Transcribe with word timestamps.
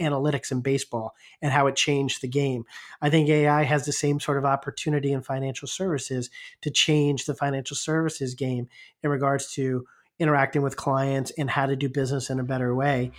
analytics 0.00 0.50
in 0.50 0.60
baseball 0.60 1.14
and 1.42 1.52
how 1.52 1.66
it 1.66 1.76
changed 1.76 2.22
the 2.22 2.28
game. 2.28 2.64
I 3.00 3.10
think 3.10 3.28
AI 3.28 3.64
has 3.64 3.84
the 3.84 3.92
same 3.92 4.20
sort 4.20 4.38
of 4.38 4.44
opportunity 4.44 5.12
in 5.12 5.22
financial 5.22 5.68
services 5.68 6.30
to 6.62 6.70
change 6.70 7.24
the 7.24 7.34
financial 7.34 7.76
services 7.76 8.34
game 8.34 8.68
in 9.02 9.10
regards 9.10 9.52
to 9.54 9.86
interacting 10.18 10.62
with 10.62 10.76
clients 10.76 11.30
and 11.38 11.48
how 11.50 11.66
to 11.66 11.76
do 11.76 11.88
business 11.88 12.30
in 12.30 12.40
a 12.40 12.44
better 12.44 12.74
way. 12.74 13.12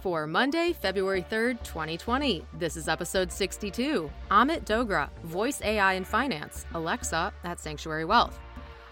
For 0.00 0.26
Monday, 0.26 0.72
February 0.72 1.26
3rd, 1.30 1.62
2020, 1.62 2.46
this 2.58 2.78
is 2.78 2.88
episode 2.88 3.30
62 3.30 4.10
Amit 4.30 4.64
Dogra, 4.64 5.10
Voice 5.24 5.60
AI 5.60 5.92
in 5.92 6.04
Finance, 6.04 6.64
Alexa 6.72 7.34
at 7.44 7.60
Sanctuary 7.60 8.06
Wealth. 8.06 8.40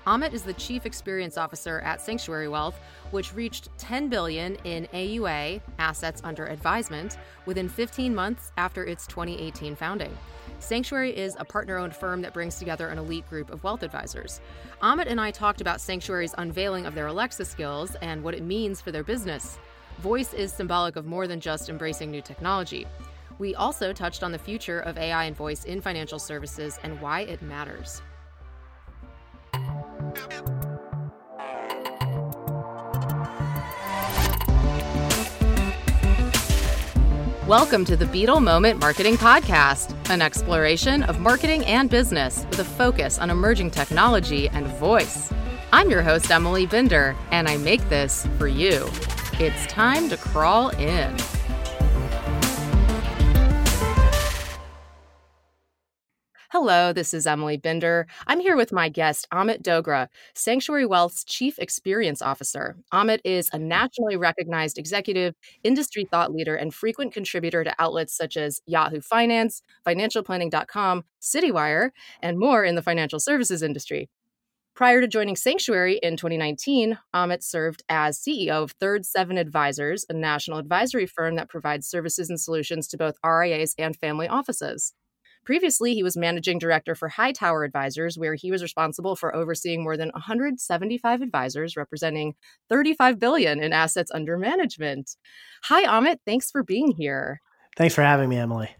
Amit 0.08 0.32
is 0.32 0.40
the 0.42 0.54
Chief 0.54 0.86
Experience 0.86 1.36
Officer 1.36 1.80
at 1.80 2.00
Sanctuary 2.00 2.48
Wealth, 2.48 2.80
which 3.10 3.34
reached 3.34 3.68
10 3.76 4.08
billion 4.08 4.56
in 4.64 4.86
AUA, 4.94 5.60
assets 5.78 6.22
under 6.24 6.46
advisement, 6.46 7.18
within 7.44 7.68
15 7.68 8.14
months 8.14 8.50
after 8.56 8.86
its 8.86 9.06
2018 9.06 9.76
founding. 9.76 10.16
Sanctuary 10.60 11.14
is 11.14 11.36
a 11.38 11.44
partner-owned 11.44 11.94
firm 11.94 12.22
that 12.22 12.32
brings 12.32 12.58
together 12.58 12.88
an 12.88 12.96
elite 12.96 13.28
group 13.28 13.50
of 13.50 13.62
wealth 13.62 13.82
advisors. 13.82 14.40
Amit 14.82 15.10
and 15.10 15.20
I 15.20 15.30
talked 15.30 15.60
about 15.60 15.78
Sanctuary's 15.78 16.34
unveiling 16.38 16.86
of 16.86 16.94
their 16.94 17.08
Alexa 17.08 17.44
skills 17.44 17.94
and 18.00 18.24
what 18.24 18.34
it 18.34 18.42
means 18.42 18.80
for 18.80 18.90
their 18.90 19.04
business. 19.04 19.58
Voice 19.98 20.32
is 20.32 20.50
symbolic 20.50 20.96
of 20.96 21.04
more 21.04 21.26
than 21.26 21.38
just 21.38 21.68
embracing 21.68 22.10
new 22.10 22.22
technology. 22.22 22.86
We 23.38 23.54
also 23.54 23.92
touched 23.92 24.22
on 24.22 24.32
the 24.32 24.38
future 24.38 24.80
of 24.80 24.96
AI 24.96 25.24
and 25.24 25.36
voice 25.36 25.64
in 25.64 25.82
financial 25.82 26.18
services 26.18 26.78
and 26.82 26.98
why 27.02 27.20
it 27.20 27.42
matters. 27.42 28.00
Welcome 37.48 37.86
to 37.86 37.96
the 37.96 38.04
Beetle 38.04 38.40
Moment 38.40 38.78
Marketing 38.78 39.16
Podcast, 39.16 39.96
an 40.10 40.20
exploration 40.20 41.02
of 41.04 41.18
marketing 41.18 41.64
and 41.64 41.88
business 41.88 42.44
with 42.50 42.58
a 42.58 42.64
focus 42.64 43.18
on 43.18 43.30
emerging 43.30 43.70
technology 43.70 44.50
and 44.50 44.66
voice. 44.66 45.32
I'm 45.72 45.88
your 45.88 46.02
host, 46.02 46.30
Emily 46.30 46.66
Binder, 46.66 47.16
and 47.30 47.48
I 47.48 47.56
make 47.56 47.80
this 47.88 48.26
for 48.36 48.48
you. 48.48 48.86
It's 49.40 49.66
time 49.66 50.10
to 50.10 50.18
crawl 50.18 50.68
in. 50.76 51.16
Hello, 56.68 56.92
this 56.92 57.14
is 57.14 57.26
Emily 57.26 57.56
Binder. 57.56 58.06
I'm 58.26 58.40
here 58.40 58.54
with 58.54 58.72
my 58.72 58.90
guest, 58.90 59.26
Amit 59.32 59.62
Dogra, 59.62 60.08
Sanctuary 60.34 60.84
Wealth's 60.84 61.24
Chief 61.24 61.58
Experience 61.58 62.20
Officer. 62.20 62.76
Amit 62.92 63.20
is 63.24 63.48
a 63.54 63.58
nationally 63.58 64.18
recognized 64.18 64.76
executive, 64.76 65.34
industry 65.64 66.04
thought 66.04 66.30
leader, 66.30 66.54
and 66.54 66.74
frequent 66.74 67.14
contributor 67.14 67.64
to 67.64 67.74
outlets 67.78 68.14
such 68.14 68.36
as 68.36 68.60
Yahoo 68.66 69.00
Finance, 69.00 69.62
financialplanning.com, 69.86 71.04
CityWire, 71.22 71.88
and 72.20 72.38
more 72.38 72.64
in 72.64 72.74
the 72.74 72.82
financial 72.82 73.18
services 73.18 73.62
industry. 73.62 74.10
Prior 74.74 75.00
to 75.00 75.08
joining 75.08 75.36
Sanctuary 75.36 75.98
in 76.02 76.18
2019, 76.18 76.98
Amit 77.14 77.42
served 77.42 77.82
as 77.88 78.18
CEO 78.18 78.62
of 78.64 78.72
Third 78.72 79.06
Seven 79.06 79.38
Advisors, 79.38 80.04
a 80.10 80.12
national 80.12 80.58
advisory 80.58 81.06
firm 81.06 81.36
that 81.36 81.48
provides 81.48 81.88
services 81.88 82.28
and 82.28 82.38
solutions 82.38 82.86
to 82.88 82.98
both 82.98 83.16
RIAs 83.24 83.74
and 83.78 83.96
family 83.96 84.28
offices. 84.28 84.92
Previously, 85.48 85.94
he 85.94 86.02
was 86.02 86.14
managing 86.14 86.58
director 86.58 86.94
for 86.94 87.08
Hightower 87.08 87.64
Advisors, 87.64 88.18
where 88.18 88.34
he 88.34 88.50
was 88.50 88.60
responsible 88.60 89.16
for 89.16 89.34
overseeing 89.34 89.82
more 89.82 89.96
than 89.96 90.10
175 90.10 91.22
advisors 91.22 91.74
representing 91.74 92.34
35 92.68 93.18
billion 93.18 93.62
in 93.62 93.72
assets 93.72 94.10
under 94.14 94.36
management. 94.36 95.16
Hi 95.62 95.86
Amit, 95.86 96.18
thanks 96.26 96.50
for 96.50 96.62
being 96.62 96.90
here. 96.90 97.40
Thanks 97.78 97.94
for 97.94 98.02
having 98.02 98.28
me, 98.28 98.36
Emily. 98.36 98.76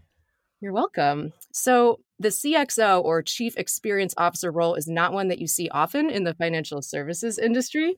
You're 0.61 0.71
welcome. 0.71 1.33
So, 1.51 2.01
the 2.19 2.29
CXO 2.29 3.03
or 3.03 3.23
Chief 3.23 3.57
Experience 3.57 4.13
Officer 4.15 4.51
role 4.51 4.75
is 4.75 4.87
not 4.87 5.11
one 5.11 5.29
that 5.29 5.39
you 5.39 5.47
see 5.47 5.69
often 5.69 6.11
in 6.11 6.23
the 6.23 6.35
financial 6.35 6.83
services 6.83 7.39
industry. 7.39 7.95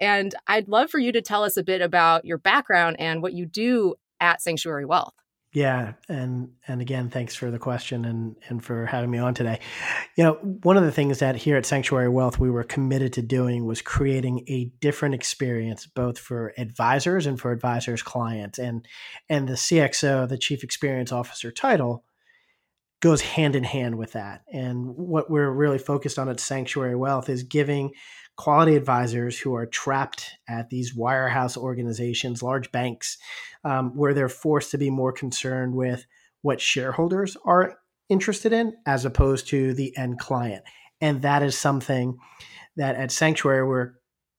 And 0.00 0.36
I'd 0.46 0.68
love 0.68 0.88
for 0.88 1.00
you 1.00 1.10
to 1.10 1.20
tell 1.20 1.42
us 1.42 1.56
a 1.56 1.64
bit 1.64 1.80
about 1.80 2.24
your 2.24 2.38
background 2.38 2.94
and 3.00 3.22
what 3.22 3.32
you 3.32 3.44
do 3.44 3.96
at 4.20 4.40
Sanctuary 4.40 4.84
Wealth. 4.84 5.14
Yeah, 5.54 5.92
and 6.08 6.50
and 6.66 6.80
again, 6.80 7.10
thanks 7.10 7.36
for 7.36 7.48
the 7.48 7.60
question 7.60 8.04
and 8.04 8.34
and 8.48 8.62
for 8.62 8.86
having 8.86 9.08
me 9.08 9.18
on 9.18 9.34
today. 9.34 9.60
You 10.16 10.24
know, 10.24 10.32
one 10.34 10.76
of 10.76 10.82
the 10.82 10.90
things 10.90 11.20
that 11.20 11.36
here 11.36 11.56
at 11.56 11.64
Sanctuary 11.64 12.08
Wealth 12.08 12.40
we 12.40 12.50
were 12.50 12.64
committed 12.64 13.12
to 13.12 13.22
doing 13.22 13.64
was 13.64 13.80
creating 13.80 14.44
a 14.48 14.72
different 14.80 15.14
experience 15.14 15.86
both 15.86 16.18
for 16.18 16.52
advisors 16.58 17.26
and 17.26 17.40
for 17.40 17.52
advisors 17.52 18.02
clients. 18.02 18.58
And 18.58 18.84
and 19.28 19.48
the 19.48 19.52
CXO, 19.52 20.28
the 20.28 20.38
Chief 20.38 20.64
Experience 20.64 21.12
Officer 21.12 21.52
title 21.52 22.04
goes 22.98 23.20
hand 23.20 23.54
in 23.54 23.62
hand 23.62 23.96
with 23.96 24.12
that. 24.12 24.42
And 24.52 24.88
what 24.96 25.30
we're 25.30 25.50
really 25.50 25.78
focused 25.78 26.18
on 26.18 26.28
at 26.28 26.40
Sanctuary 26.40 26.96
Wealth 26.96 27.28
is 27.28 27.44
giving 27.44 27.92
quality 28.36 28.76
advisors 28.76 29.38
who 29.38 29.54
are 29.54 29.66
trapped 29.66 30.32
at 30.48 30.70
these 30.70 30.94
wirehouse 30.94 31.56
organizations, 31.56 32.42
large 32.42 32.70
banks, 32.72 33.16
um, 33.64 33.96
where 33.96 34.14
they're 34.14 34.28
forced 34.28 34.70
to 34.72 34.78
be 34.78 34.90
more 34.90 35.12
concerned 35.12 35.74
with 35.74 36.04
what 36.42 36.60
shareholders 36.60 37.36
are 37.44 37.76
interested 38.08 38.52
in 38.52 38.74
as 38.86 39.04
opposed 39.04 39.48
to 39.48 39.72
the 39.74 39.96
end 39.96 40.18
client. 40.18 40.64
And 41.00 41.22
that 41.22 41.42
is 41.42 41.56
something 41.56 42.18
that 42.76 42.96
at 42.96 43.10
Sanctuary 43.10 43.66
we're 43.66 43.92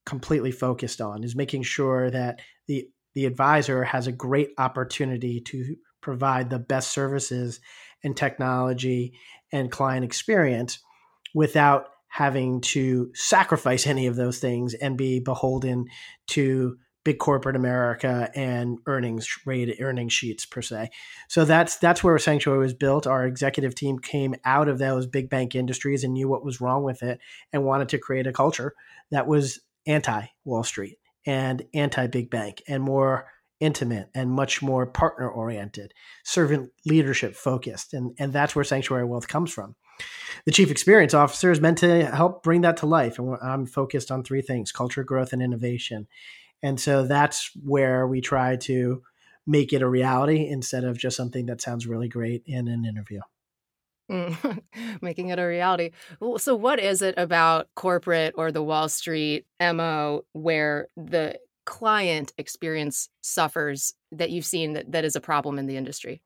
completely 0.06 0.52
focused 0.52 1.02
on 1.02 1.24
is 1.24 1.36
making 1.36 1.64
sure 1.64 2.12
that 2.12 2.40
the 2.68 2.88
the 3.16 3.26
advisor 3.26 3.84
has 3.84 4.08
a 4.08 4.12
great 4.12 4.50
opportunity 4.58 5.40
to 5.40 5.78
provide 6.02 6.50
the 6.50 6.60
best 6.60 6.92
services 6.92 7.62
and 8.04 8.16
technology 8.16 9.18
and 9.52 9.72
client 9.72 10.04
experience 10.04 10.80
without 11.34 11.88
having 12.16 12.62
to 12.62 13.12
sacrifice 13.14 13.86
any 13.86 14.08
of 14.08 14.16
those 14.16 14.40
things 14.40 14.74
and 14.74 14.98
be 14.98 15.20
beholden 15.20 15.86
to 16.28 16.78
big 17.04 17.20
corporate 17.20 17.58
America 17.58 18.32
and 18.34 18.78
earnings 18.88 19.28
rate 19.46 19.76
earnings 19.82 20.14
sheets 20.14 20.46
per 20.46 20.62
se. 20.62 20.90
So 21.28 21.44
that's 21.44 21.76
that's 21.76 22.06
where 22.06 22.18
Sanctuary 22.18 22.60
was 22.60 22.74
built. 22.74 23.06
Our 23.06 23.26
executive 23.26 23.76
team 23.76 24.00
came 24.00 24.34
out 24.46 24.70
of 24.70 24.80
those 24.80 25.08
big 25.08 25.30
bank 25.30 25.56
industries 25.56 26.06
and 26.06 26.14
knew 26.14 26.30
what 26.30 26.46
was 26.46 26.62
wrong 26.62 26.84
with 26.84 27.04
it 27.04 27.20
and 27.52 27.66
wanted 27.66 27.90
to 27.90 27.98
create 27.98 28.28
a 28.28 28.32
culture 28.32 28.74
that 29.12 29.28
was 29.28 29.60
anti 29.86 30.26
Wall 30.46 30.64
Street 30.64 30.98
and 31.26 31.64
anti 31.74 32.08
big 32.08 32.30
bank 32.30 32.64
and 32.66 32.82
more 32.82 33.28
intimate 33.60 34.08
and 34.16 34.32
much 34.32 34.62
more 34.62 34.86
partner 34.86 35.30
oriented, 35.30 35.94
servant 36.24 36.72
leadership 36.86 37.36
focused. 37.36 37.94
And, 37.94 38.16
and 38.18 38.32
that's 38.32 38.56
where 38.56 38.64
Sanctuary 38.64 39.04
Wealth 39.04 39.28
comes 39.28 39.52
from. 39.52 39.76
The 40.46 40.52
chief 40.52 40.70
experience 40.70 41.14
officer 41.14 41.52
is 41.52 41.60
meant 41.60 41.80
to 41.80 42.06
help 42.06 42.44
bring 42.44 42.62
that 42.62 42.78
to 42.78 42.86
life. 42.86 43.18
And 43.18 43.38
I'm 43.42 43.66
focused 43.66 44.12
on 44.12 44.24
three 44.24 44.42
things 44.42 44.72
culture, 44.72 45.04
growth, 45.04 45.34
and 45.34 45.42
innovation. 45.42 46.08
And 46.62 46.80
so 46.80 47.06
that's 47.06 47.52
where 47.64 48.08
we 48.08 48.22
try 48.22 48.56
to 48.58 49.02
make 49.48 49.74
it 49.74 49.82
a 49.82 49.88
reality 49.88 50.48
instead 50.48 50.84
of 50.84 50.98
just 50.98 51.18
something 51.18 51.46
that 51.48 51.62
sounds 51.62 51.88
really 51.88 52.08
great 52.08 52.44
in 52.46 52.68
an 52.68 52.86
interview. 52.86 53.22
Mm, 54.10 54.62
making 55.02 55.30
it 55.30 55.40
a 55.40 55.46
reality. 55.46 55.92
So, 56.38 56.56
what 56.56 56.80
is 56.80 57.02
it 57.02 57.16
about 57.18 57.68
corporate 57.76 58.36
or 58.38 58.52
the 58.52 58.64
Wall 58.64 58.88
Street 58.88 59.46
MO 59.60 60.26
where 60.34 60.88
the 60.96 61.40
client 61.66 62.32
experience 62.38 63.10
suffers 63.22 63.94
that 64.12 64.30
you've 64.30 64.46
seen 64.46 64.74
that, 64.74 64.92
that 64.92 65.06
is 65.06 65.16
a 65.16 65.22
problem 65.22 65.58
in 65.58 65.66
the 65.66 65.78
industry? 65.78 66.22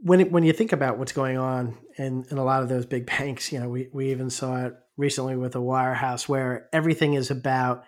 When 0.00 0.20
it, 0.20 0.30
when 0.30 0.44
you 0.44 0.52
think 0.52 0.72
about 0.72 0.98
what's 0.98 1.12
going 1.12 1.38
on 1.38 1.76
in, 1.96 2.24
in 2.30 2.38
a 2.38 2.44
lot 2.44 2.62
of 2.62 2.68
those 2.68 2.86
big 2.86 3.06
banks, 3.18 3.52
you 3.52 3.60
know, 3.60 3.68
we, 3.68 3.88
we 3.92 4.10
even 4.10 4.30
saw 4.30 4.66
it 4.66 4.74
recently 4.96 5.36
with 5.36 5.56
a 5.56 5.60
wirehouse 5.60 6.28
where 6.28 6.68
everything 6.72 7.14
is 7.14 7.30
about 7.30 7.84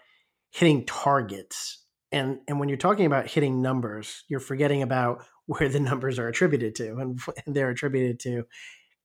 hitting 0.51 0.85
targets. 0.87 1.85
And, 2.13 2.39
and 2.47 2.61
when 2.61 2.69
you're 2.69 2.79
talking 2.79 3.07
about 3.07 3.29
hitting 3.29 3.61
numbers, 3.61 4.25
you're 4.29 4.41
forgetting 4.41 4.83
about 4.83 5.25
where 5.47 5.69
the 5.69 5.81
numbers 5.81 6.19
are 6.19 6.29
attributed 6.29 6.75
to. 6.77 6.97
And, 6.97 7.21
and 7.47 7.55
they're 7.55 7.71
attributed 7.71 8.21
to 8.21 8.45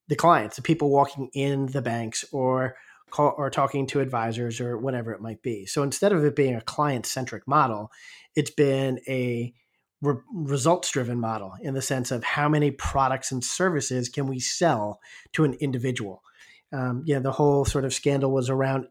the 0.08 0.16
clients, 0.16 0.56
the 0.56 0.62
people 0.62 0.90
walking 0.90 1.30
in 1.34 1.66
the 1.66 1.82
banks 1.82 2.24
or 2.32 2.74
call, 3.10 3.34
or 3.36 3.50
talking 3.50 3.86
to 3.88 4.00
advisors 4.00 4.60
or 4.60 4.76
whatever 4.76 5.12
it 5.12 5.20
might 5.20 5.42
be. 5.42 5.66
So 5.66 5.84
instead 5.84 6.12
of 6.12 6.24
it 6.24 6.34
being 6.34 6.56
a 6.56 6.60
client 6.60 7.06
centric 7.06 7.46
model, 7.46 7.92
it's 8.34 8.50
been 8.50 9.00
a 9.06 9.54
re- 10.00 10.16
results 10.32 10.90
driven 10.90 11.20
model 11.20 11.54
in 11.62 11.74
the 11.74 11.82
sense 11.82 12.10
of 12.10 12.24
how 12.24 12.48
many 12.48 12.70
products 12.70 13.32
and 13.32 13.44
services 13.44 14.08
can 14.08 14.26
we 14.26 14.38
sell 14.38 15.00
to 15.32 15.44
an 15.44 15.54
individual. 15.54 16.22
Um, 16.72 17.02
yeah, 17.04 17.18
the 17.18 17.32
whole 17.32 17.64
sort 17.64 17.84
of 17.84 17.94
scandal 17.94 18.30
was 18.30 18.48
around 18.48 18.86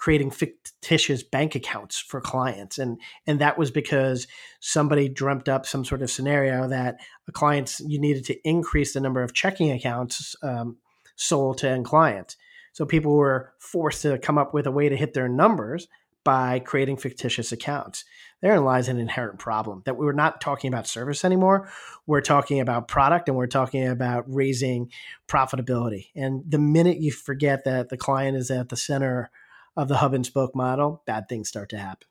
creating 0.00 0.30
fictitious 0.30 1.22
bank 1.22 1.54
accounts 1.54 1.98
for 1.98 2.22
clients 2.22 2.78
and 2.78 2.98
and 3.26 3.38
that 3.38 3.58
was 3.58 3.70
because 3.70 4.26
somebody 4.58 5.10
dreamt 5.10 5.46
up 5.46 5.66
some 5.66 5.84
sort 5.84 6.00
of 6.00 6.10
scenario 6.10 6.66
that 6.66 6.96
a 7.28 7.32
clients 7.32 7.80
you 7.80 8.00
needed 8.00 8.24
to 8.24 8.48
increase 8.48 8.94
the 8.94 9.00
number 9.00 9.22
of 9.22 9.34
checking 9.34 9.70
accounts 9.70 10.34
um, 10.42 10.78
sold 11.16 11.58
to 11.58 11.68
end 11.68 11.84
clients 11.84 12.38
so 12.72 12.86
people 12.86 13.14
were 13.14 13.52
forced 13.58 14.00
to 14.00 14.16
come 14.16 14.38
up 14.38 14.54
with 14.54 14.66
a 14.66 14.70
way 14.70 14.88
to 14.88 14.96
hit 14.96 15.12
their 15.12 15.28
numbers 15.28 15.86
by 16.24 16.58
creating 16.58 16.96
fictitious 16.96 17.52
accounts. 17.52 18.04
Therein 18.42 18.64
lies 18.64 18.88
an 18.88 18.98
inherent 18.98 19.38
problem 19.38 19.82
that 19.84 19.96
we're 19.96 20.12
not 20.12 20.40
talking 20.40 20.68
about 20.68 20.86
service 20.86 21.24
anymore. 21.24 21.70
We're 22.06 22.20
talking 22.20 22.60
about 22.60 22.88
product 22.88 23.28
and 23.28 23.36
we're 23.36 23.46
talking 23.46 23.86
about 23.86 24.24
raising 24.26 24.90
profitability. 25.28 26.08
And 26.14 26.42
the 26.48 26.58
minute 26.58 26.98
you 26.98 27.12
forget 27.12 27.64
that 27.64 27.88
the 27.88 27.96
client 27.96 28.36
is 28.36 28.50
at 28.50 28.68
the 28.68 28.76
center 28.76 29.30
of 29.76 29.88
the 29.88 29.98
hub 29.98 30.14
and 30.14 30.24
spoke 30.24 30.54
model, 30.54 31.02
bad 31.06 31.28
things 31.28 31.48
start 31.48 31.70
to 31.70 31.78
happen. 31.78 32.06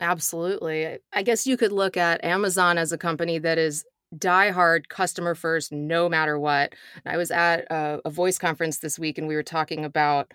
Absolutely. 0.00 0.98
I 1.12 1.22
guess 1.22 1.46
you 1.46 1.56
could 1.56 1.72
look 1.72 1.96
at 1.96 2.24
Amazon 2.24 2.78
as 2.78 2.92
a 2.92 2.98
company 2.98 3.38
that 3.38 3.58
is 3.58 3.84
diehard 4.16 4.88
customer 4.88 5.34
first, 5.34 5.72
no 5.72 6.08
matter 6.08 6.38
what. 6.38 6.74
I 7.04 7.16
was 7.16 7.30
at 7.30 7.66
a, 7.70 8.00
a 8.04 8.10
voice 8.10 8.38
conference 8.38 8.78
this 8.78 8.98
week 8.98 9.18
and 9.18 9.28
we 9.28 9.34
were 9.34 9.42
talking 9.42 9.84
about 9.84 10.32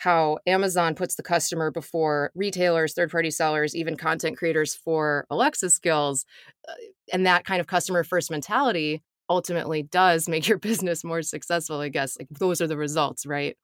how 0.00 0.38
Amazon 0.46 0.94
puts 0.94 1.14
the 1.14 1.22
customer 1.22 1.70
before 1.70 2.32
retailers, 2.34 2.94
third 2.94 3.10
party 3.10 3.30
sellers, 3.30 3.76
even 3.76 3.98
content 3.98 4.38
creators 4.38 4.74
for 4.74 5.26
Alexa 5.28 5.68
skills. 5.68 6.24
Uh, 6.66 6.72
and 7.12 7.26
that 7.26 7.44
kind 7.44 7.60
of 7.60 7.66
customer 7.66 8.02
first 8.02 8.30
mentality 8.30 9.02
ultimately 9.28 9.82
does 9.82 10.26
make 10.26 10.48
your 10.48 10.56
business 10.70 11.04
more 11.04 11.20
successful, 11.20 11.80
I 11.80 11.90
guess. 11.90 12.16
Like 12.18 12.28
those 12.30 12.62
are 12.62 12.66
the 12.66 12.78
results, 12.78 13.26
right? 13.26 13.58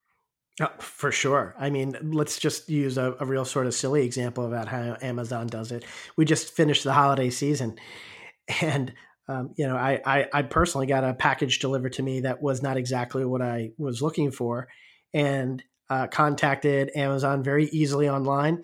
Oh, 0.60 0.68
for 0.78 1.10
sure. 1.10 1.54
I 1.58 1.70
mean, 1.70 1.96
let's 2.02 2.38
just 2.38 2.68
use 2.68 2.98
a, 2.98 3.16
a 3.18 3.24
real 3.24 3.46
sort 3.46 3.66
of 3.66 3.72
silly 3.72 4.04
example 4.04 4.46
about 4.46 4.68
how 4.68 4.98
Amazon 5.00 5.46
does 5.46 5.72
it. 5.72 5.86
We 6.18 6.26
just 6.26 6.54
finished 6.54 6.84
the 6.84 6.92
holiday 6.92 7.30
season 7.30 7.78
and 8.60 8.92
um, 9.28 9.54
you 9.56 9.66
know, 9.66 9.76
I, 9.76 10.00
I, 10.04 10.26
I 10.32 10.42
personally 10.42 10.86
got 10.86 11.02
a 11.02 11.14
package 11.14 11.60
delivered 11.60 11.94
to 11.94 12.02
me 12.02 12.20
that 12.20 12.42
was 12.42 12.62
not 12.62 12.76
exactly 12.76 13.24
what 13.24 13.42
I 13.42 13.70
was 13.76 14.00
looking 14.00 14.30
for, 14.30 14.68
and 15.12 15.64
uh, 15.88 16.06
contacted 16.08 16.90
Amazon 16.94 17.42
very 17.42 17.66
easily 17.66 18.08
online. 18.08 18.62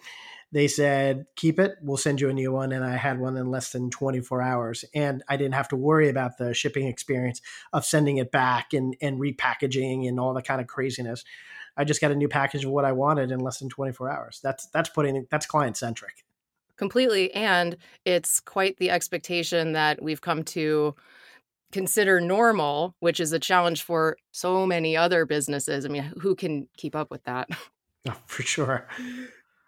They 0.52 0.68
said, 0.68 1.24
keep 1.34 1.58
it, 1.58 1.76
we'll 1.80 1.96
send 1.96 2.20
you 2.20 2.28
a 2.28 2.32
new 2.32 2.52
one. 2.52 2.72
And 2.72 2.84
I 2.84 2.96
had 2.96 3.18
one 3.18 3.38
in 3.38 3.50
less 3.50 3.72
than 3.72 3.88
24 3.88 4.42
hours. 4.42 4.84
And 4.94 5.22
I 5.26 5.38
didn't 5.38 5.54
have 5.54 5.68
to 5.68 5.76
worry 5.76 6.10
about 6.10 6.36
the 6.36 6.52
shipping 6.52 6.86
experience 6.86 7.40
of 7.72 7.86
sending 7.86 8.18
it 8.18 8.30
back 8.30 8.74
and, 8.74 8.94
and 9.00 9.18
repackaging 9.18 10.06
and 10.06 10.20
all 10.20 10.34
the 10.34 10.42
kind 10.42 10.60
of 10.60 10.66
craziness. 10.66 11.24
I 11.74 11.84
just 11.84 12.02
got 12.02 12.10
a 12.10 12.14
new 12.14 12.28
package 12.28 12.66
of 12.66 12.70
what 12.70 12.84
I 12.84 12.92
wanted 12.92 13.30
in 13.30 13.40
less 13.40 13.60
than 13.60 13.70
24 13.70 14.10
hours. 14.10 14.40
That's 14.42 14.66
that's 14.66 14.90
putting 14.90 15.26
that's 15.30 15.46
client 15.46 15.78
centric. 15.78 16.24
Completely. 16.76 17.32
And 17.32 17.78
it's 18.04 18.40
quite 18.40 18.76
the 18.76 18.90
expectation 18.90 19.72
that 19.72 20.02
we've 20.02 20.20
come 20.20 20.42
to 20.44 20.94
consider 21.72 22.20
normal, 22.20 22.94
which 23.00 23.18
is 23.18 23.32
a 23.32 23.38
challenge 23.38 23.82
for 23.82 24.16
so 24.30 24.66
many 24.66 24.96
other 24.96 25.26
businesses. 25.26 25.84
I 25.84 25.88
mean, 25.88 26.12
who 26.20 26.34
can 26.34 26.68
keep 26.76 26.94
up 26.94 27.10
with 27.10 27.24
that? 27.24 27.48
Oh, 28.08 28.16
for 28.26 28.42
sure. 28.42 28.88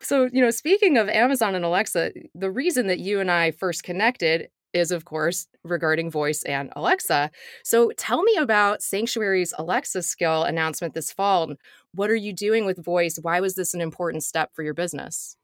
So, 0.01 0.29
you 0.33 0.43
know, 0.43 0.51
speaking 0.51 0.99
of 0.99 1.09
Amazon 1.09 1.55
and 1.55 1.65
Alexa, 1.65 2.12
the 2.35 2.51
reason 2.51 2.89
that 2.89 2.99
you 2.99 3.21
and 3.21 3.31
I 3.31 3.53
first 3.53 3.85
connected 3.85 4.49
is, 4.73 4.91
of 4.91 5.05
course, 5.05 5.47
regarding 5.62 6.11
voice 6.11 6.43
and 6.43 6.73
Alexa. 6.75 7.31
So, 7.62 7.93
tell 7.97 8.25
me 8.25 8.37
about 8.37 8.83
Sanctuary's 8.83 9.55
Alexa 9.56 10.03
skill 10.03 10.43
announcement 10.43 10.95
this 10.95 11.12
fall. 11.12 11.55
What 11.95 12.11
are 12.11 12.17
you 12.17 12.33
doing 12.33 12.67
with 12.67 12.85
voice? 12.85 13.19
Why 13.23 13.41
was 13.41 13.55
this 13.55 13.73
an 13.73 13.81
important 13.81 14.25
step 14.25 14.51
for 14.53 14.65
your 14.65 14.75
business? 14.75 15.37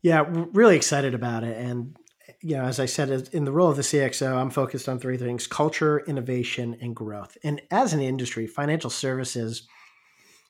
Yeah, 0.00 0.24
really 0.26 0.74
excited 0.74 1.14
about 1.14 1.44
it. 1.44 1.56
And 1.58 1.96
you 2.42 2.56
know, 2.56 2.64
as 2.64 2.80
I 2.80 2.86
said, 2.86 3.28
in 3.32 3.44
the 3.44 3.52
role 3.52 3.70
of 3.70 3.76
the 3.76 3.82
CXO, 3.82 4.34
I'm 4.36 4.50
focused 4.50 4.88
on 4.88 4.98
three 4.98 5.16
things 5.16 5.46
culture, 5.46 6.00
innovation, 6.00 6.76
and 6.80 6.94
growth. 6.94 7.38
And 7.44 7.62
as 7.70 7.92
an 7.92 8.00
industry, 8.00 8.46
financial 8.46 8.90
services 8.90 9.68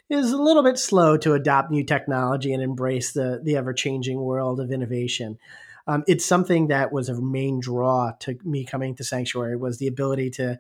is 0.09 0.33
a 0.33 0.43
little 0.43 0.63
bit 0.63 0.79
slow 0.79 1.17
to 1.19 1.35
adopt 1.35 1.71
new 1.71 1.85
technology 1.85 2.53
and 2.53 2.63
embrace 2.63 3.13
the, 3.13 3.41
the 3.43 3.57
ever 3.57 3.73
changing 3.73 4.21
world 4.21 4.59
of 4.59 4.71
innovation. 4.71 5.39
Um, 5.87 6.05
it's 6.07 6.25
something 6.25 6.69
that 6.69 6.93
was 6.93 7.09
a 7.09 7.21
main 7.21 7.61
draw 7.61 8.13
to 8.21 8.39
me 8.45 8.65
coming 8.65 8.95
to 8.97 9.05
Sanctuary 9.05 9.57
was 9.57 9.79
the 9.79 9.89
ability 9.89 10.31
to 10.31 10.59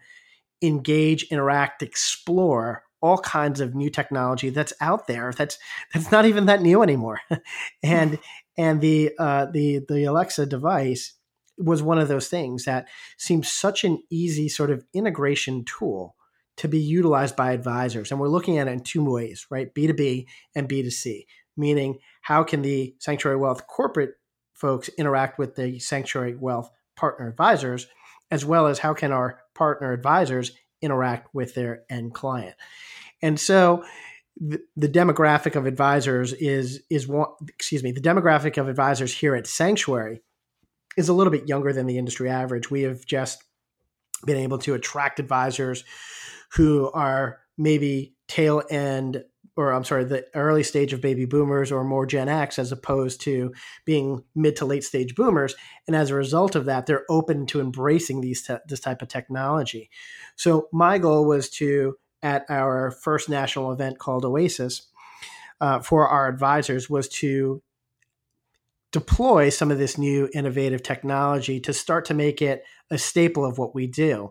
engage, 0.61 1.25
interact, 1.25 1.83
explore 1.83 2.85
all 3.01 3.19
kinds 3.19 3.61
of 3.61 3.75
new 3.75 3.91
technology 3.91 4.49
that's 4.49 4.73
out 4.81 5.09
there 5.09 5.33
that's 5.37 5.59
that's 5.93 6.13
not 6.13 6.25
even 6.25 6.47
that 6.47 6.63
new 6.63 6.85
anymore 6.85 7.21
and 7.83 8.17
and 8.57 8.81
the 8.81 9.11
uh, 9.19 9.47
the 9.47 9.81
the 9.89 10.05
alexa 10.05 10.47
device 10.47 11.15
was 11.59 11.83
one 11.83 11.99
of 11.99 12.09
those 12.09 12.29
things 12.29 12.65
that 12.65 12.89
seems 13.19 13.53
such 13.53 13.85
an 13.85 14.03
easy 14.11 14.49
sort 14.49 14.71
of 14.71 14.85
integration 14.95 15.65
tool 15.65 16.17
to 16.57 16.69
be 16.69 16.79
utilized 16.79 17.37
by 17.37 17.53
advisors. 17.53 18.11
And 18.11 18.21
we're 18.21 18.29
looking 18.29 18.59
at 18.59 18.69
it 18.69 18.73
in 18.73 18.81
two 18.81 19.05
ways 19.05 19.47
right? 19.51 19.73
B2b 19.75 20.27
and 20.55 20.69
b2c 20.69 21.25
meaning 21.57 21.99
how 22.23 22.43
can 22.43 22.63
the 22.63 22.95
sanctuary 22.99 23.37
wealth 23.37 23.67
corporate 23.67 24.15
folks 24.55 24.89
interact 24.97 25.39
with 25.39 25.55
the 25.55 25.79
sanctuary 25.79 26.35
wealth 26.35 26.71
partner 26.97 27.29
advisors 27.29 27.87
as 28.31 28.45
well 28.45 28.67
as 28.67 28.79
how 28.79 28.95
can 28.95 29.13
our 29.13 29.41
partner 29.55 29.93
advisors 29.93 30.53
interact 30.81 31.35
with 31.35 31.55
their 31.55 31.83
end 31.91 32.15
client. 32.15 32.57
And 33.21 33.39
so 33.39 33.85
the, 34.41 34.61
the 34.77 34.89
demographic 34.89 35.57
of 35.57 35.67
advisors 35.67 36.33
is 36.33 36.83
is 36.89 37.07
one 37.07 37.29
excuse 37.49 37.83
me 37.83 37.93
the 37.93 38.01
demographic 38.01 38.57
of 38.57 38.69
advisors 38.69 39.15
here 39.15 39.35
at 39.35 39.47
sanctuary 39.47 40.23
is 40.97 41.09
a 41.09 41.13
little 41.13 41.31
bit 41.31 41.49
younger 41.49 41.73
than 41.73 41.87
the 41.87 41.99
industry 41.99 42.29
average 42.29 42.71
we 42.71 42.83
have 42.83 43.05
just 43.07 43.43
been 44.25 44.37
able 44.37 44.59
to 44.59 44.75
attract 44.75 45.21
advisors 45.21 45.85
who 46.53 46.91
are 46.93 47.41
maybe 47.57 48.15
tail 48.29 48.63
end 48.71 49.25
or 49.57 49.73
I'm 49.73 49.85
sorry, 49.85 50.05
the 50.05 50.25
early 50.35 50.63
stage 50.63 50.93
of 50.93 51.03
baby 51.03 51.27
boomers 51.27 51.71
or 51.71 51.85
more 51.85 52.07
Gen 52.07 52.29
X 52.29 52.59
as 52.59 52.73
opposed 52.73 53.21
to 53.23 53.53
being 53.85 54.25
mid 54.35 54.57
to 54.57 54.65
late 54.65 54.85
stage 54.85 55.15
boomers. 55.15 55.55
And 55.87 55.95
as 55.95 56.11
a 56.11 56.15
result 56.15 56.55
of 56.55 56.65
that, 56.65 56.87
they're 56.87 57.05
open 57.11 57.47
to 57.47 57.61
embracing 57.61 58.21
these 58.21 58.43
te- 58.43 58.57
this 58.67 58.81
type 58.81 59.03
of 59.03 59.09
technology. 59.09 59.91
So 60.37 60.69
my 60.73 60.99
goal 60.99 61.27
was 61.27 61.51
to 61.51 61.97
at 62.23 62.47
our 62.49 62.91
first 62.91 63.29
national 63.29 63.73
event 63.73 63.99
called 63.99 64.25
Oasis 64.25 64.89
uh, 65.61 65.81
for 65.81 66.09
our 66.09 66.29
advisors 66.29 66.89
was 66.89 67.09
to 67.09 67.63
deploy 68.93 69.49
some 69.49 69.71
of 69.71 69.79
this 69.79 69.99
new 69.99 70.29
innovative 70.33 70.83
technology 70.83 71.59
to 71.61 71.73
start 71.73 72.05
to 72.05 72.15
make 72.15 72.41
it 72.41 72.65
a 72.91 72.99
staple 72.99 73.45
of 73.45 73.59
what 73.59 73.75
we 73.75 73.87
do. 73.87 74.31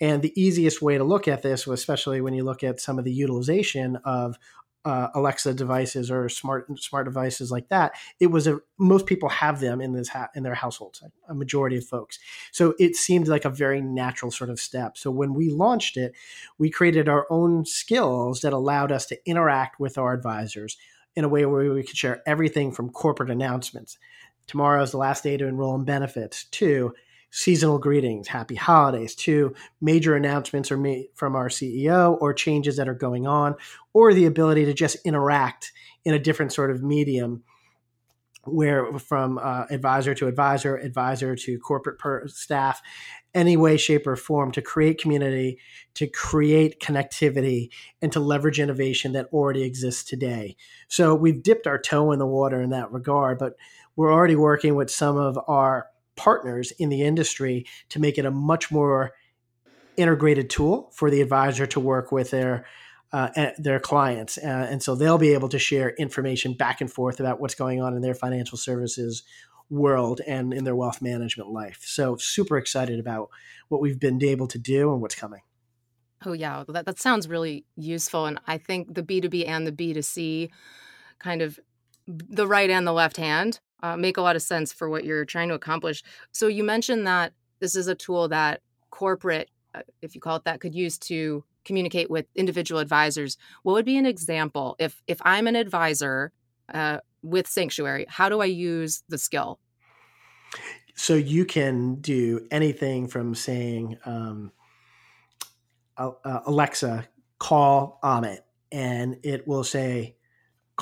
And 0.00 0.20
the 0.20 0.40
easiest 0.40 0.82
way 0.82 0.98
to 0.98 1.04
look 1.04 1.28
at 1.28 1.42
this, 1.42 1.66
was 1.66 1.80
especially 1.80 2.20
when 2.20 2.34
you 2.34 2.42
look 2.42 2.64
at 2.64 2.80
some 2.80 2.98
of 2.98 3.04
the 3.04 3.12
utilization 3.12 3.96
of 4.04 4.36
uh, 4.84 5.08
Alexa 5.14 5.54
devices 5.54 6.10
or 6.10 6.28
smart 6.28 6.66
smart 6.80 7.04
devices 7.04 7.52
like 7.52 7.68
that, 7.68 7.92
it 8.18 8.26
was 8.26 8.48
a 8.48 8.58
most 8.78 9.06
people 9.06 9.28
have 9.28 9.60
them 9.60 9.80
in 9.80 9.92
this 9.92 10.08
ha- 10.08 10.30
in 10.34 10.42
their 10.42 10.56
households, 10.56 11.04
a 11.28 11.34
majority 11.34 11.76
of 11.76 11.84
folks. 11.84 12.18
So 12.50 12.74
it 12.80 12.96
seemed 12.96 13.28
like 13.28 13.44
a 13.44 13.50
very 13.50 13.80
natural 13.80 14.32
sort 14.32 14.50
of 14.50 14.58
step. 14.58 14.98
So 14.98 15.12
when 15.12 15.34
we 15.34 15.50
launched 15.50 15.96
it, 15.96 16.14
we 16.58 16.68
created 16.68 17.08
our 17.08 17.26
own 17.30 17.64
skills 17.64 18.40
that 18.40 18.52
allowed 18.52 18.90
us 18.90 19.06
to 19.06 19.18
interact 19.24 19.78
with 19.78 19.98
our 19.98 20.12
advisors 20.12 20.76
in 21.16 21.24
a 21.24 21.28
way 21.28 21.44
where 21.46 21.72
we 21.72 21.82
could 21.82 21.96
share 21.96 22.22
everything 22.26 22.72
from 22.72 22.90
corporate 22.90 23.30
announcements. 23.30 23.98
Tomorrow 24.46 24.82
is 24.82 24.90
the 24.90 24.98
last 24.98 25.22
day 25.22 25.36
to 25.36 25.46
enroll 25.46 25.74
in 25.74 25.84
benefits 25.84 26.44
to 26.44 26.92
seasonal 27.30 27.78
greetings, 27.78 28.28
happy 28.28 28.54
holidays, 28.54 29.14
to 29.14 29.54
major 29.80 30.14
announcements 30.14 30.70
or 30.70 30.76
from 31.14 31.34
our 31.34 31.48
CEO 31.48 32.18
or 32.20 32.34
changes 32.34 32.76
that 32.76 32.88
are 32.88 32.94
going 32.94 33.26
on, 33.26 33.54
or 33.94 34.12
the 34.12 34.26
ability 34.26 34.66
to 34.66 34.74
just 34.74 34.96
interact 35.04 35.72
in 36.04 36.12
a 36.14 36.18
different 36.18 36.52
sort 36.52 36.70
of 36.70 36.82
medium 36.82 37.42
where 38.44 38.98
from 38.98 39.38
uh, 39.38 39.64
advisor 39.70 40.14
to 40.14 40.26
advisor, 40.26 40.76
advisor 40.76 41.36
to 41.36 41.58
corporate 41.58 41.98
per- 41.98 42.26
staff, 42.26 42.82
any 43.34 43.56
way, 43.56 43.76
shape, 43.76 44.06
or 44.06 44.16
form 44.16 44.52
to 44.52 44.60
create 44.60 45.00
community, 45.00 45.58
to 45.94 46.06
create 46.06 46.80
connectivity, 46.80 47.70
and 48.00 48.12
to 48.12 48.20
leverage 48.20 48.60
innovation 48.60 49.12
that 49.12 49.28
already 49.32 49.62
exists 49.62 50.02
today. 50.04 50.56
So 50.88 51.14
we've 51.14 51.42
dipped 51.42 51.66
our 51.66 51.78
toe 51.78 52.12
in 52.12 52.18
the 52.18 52.26
water 52.26 52.60
in 52.60 52.70
that 52.70 52.92
regard, 52.92 53.38
but 53.38 53.54
we're 53.96 54.12
already 54.12 54.36
working 54.36 54.74
with 54.74 54.90
some 54.90 55.16
of 55.16 55.38
our 55.46 55.86
partners 56.16 56.72
in 56.72 56.88
the 56.88 57.02
industry 57.02 57.66
to 57.90 58.00
make 58.00 58.18
it 58.18 58.26
a 58.26 58.30
much 58.30 58.70
more 58.70 59.12
integrated 59.96 60.50
tool 60.50 60.90
for 60.94 61.10
the 61.10 61.20
advisor 61.20 61.66
to 61.66 61.80
work 61.80 62.12
with 62.12 62.30
their 62.30 62.64
uh, 63.12 63.50
their 63.58 63.78
clients, 63.80 64.38
uh, 64.38 64.68
and 64.70 64.82
so 64.82 64.94
they'll 64.94 65.18
be 65.18 65.34
able 65.34 65.48
to 65.48 65.58
share 65.58 65.90
information 65.90 66.54
back 66.54 66.80
and 66.80 66.90
forth 66.90 67.20
about 67.20 67.40
what's 67.40 67.54
going 67.54 67.82
on 67.82 67.94
in 67.94 68.02
their 68.02 68.14
financial 68.14 68.58
services 68.58 69.22
world 69.68 70.20
and 70.26 70.52
in 70.52 70.64
their 70.64 70.76
wealth 70.76 71.00
management 71.00 71.50
life. 71.50 71.80
So 71.84 72.16
super 72.16 72.58
excited 72.58 72.98
about 73.00 73.28
what 73.68 73.80
we've 73.80 73.98
been 73.98 74.22
able 74.22 74.46
to 74.48 74.58
do 74.58 74.92
and 74.92 75.00
what's 75.00 75.14
coming. 75.14 75.40
Oh 76.24 76.32
yeah, 76.32 76.64
that 76.68 76.86
that 76.86 76.98
sounds 77.00 77.28
really 77.28 77.64
useful, 77.76 78.26
and 78.26 78.38
I 78.46 78.58
think 78.58 78.94
the 78.94 79.02
B 79.02 79.20
two 79.20 79.28
B 79.28 79.44
and 79.46 79.66
the 79.66 79.72
B 79.72 79.92
two 79.92 80.02
C 80.02 80.50
kind 81.18 81.42
of 81.42 81.58
the 82.06 82.46
right 82.46 82.70
and 82.70 82.86
the 82.86 82.92
left 82.92 83.16
hand 83.16 83.60
uh, 83.82 83.96
make 83.96 84.16
a 84.16 84.22
lot 84.22 84.36
of 84.36 84.42
sense 84.42 84.72
for 84.72 84.88
what 84.88 85.04
you're 85.04 85.24
trying 85.24 85.48
to 85.48 85.54
accomplish. 85.54 86.02
So 86.32 86.46
you 86.46 86.64
mentioned 86.64 87.06
that 87.06 87.32
this 87.60 87.74
is 87.76 87.88
a 87.88 87.94
tool 87.94 88.28
that 88.28 88.60
corporate, 88.90 89.50
uh, 89.74 89.82
if 90.00 90.14
you 90.14 90.20
call 90.20 90.36
it 90.36 90.44
that, 90.44 90.60
could 90.60 90.74
use 90.74 90.98
to 90.98 91.44
communicate 91.64 92.10
with 92.10 92.26
individual 92.34 92.80
advisors. 92.80 93.36
What 93.62 93.72
would 93.74 93.84
be 93.84 93.98
an 93.98 94.06
example 94.06 94.76
if 94.78 95.02
if 95.06 95.20
I'm 95.24 95.46
an 95.46 95.56
advisor? 95.56 96.32
Uh, 96.72 96.98
with 97.22 97.46
Sanctuary? 97.46 98.06
How 98.08 98.28
do 98.28 98.40
I 98.40 98.46
use 98.46 99.02
the 99.08 99.18
skill? 99.18 99.58
So 100.94 101.14
you 101.14 101.44
can 101.44 101.96
do 101.96 102.46
anything 102.50 103.08
from 103.08 103.34
saying, 103.34 103.98
um, 104.04 104.52
uh, 105.96 106.40
Alexa, 106.46 107.08
call 107.38 107.98
Amit, 108.02 108.40
and 108.70 109.18
it 109.22 109.46
will 109.46 109.64
say, 109.64 110.16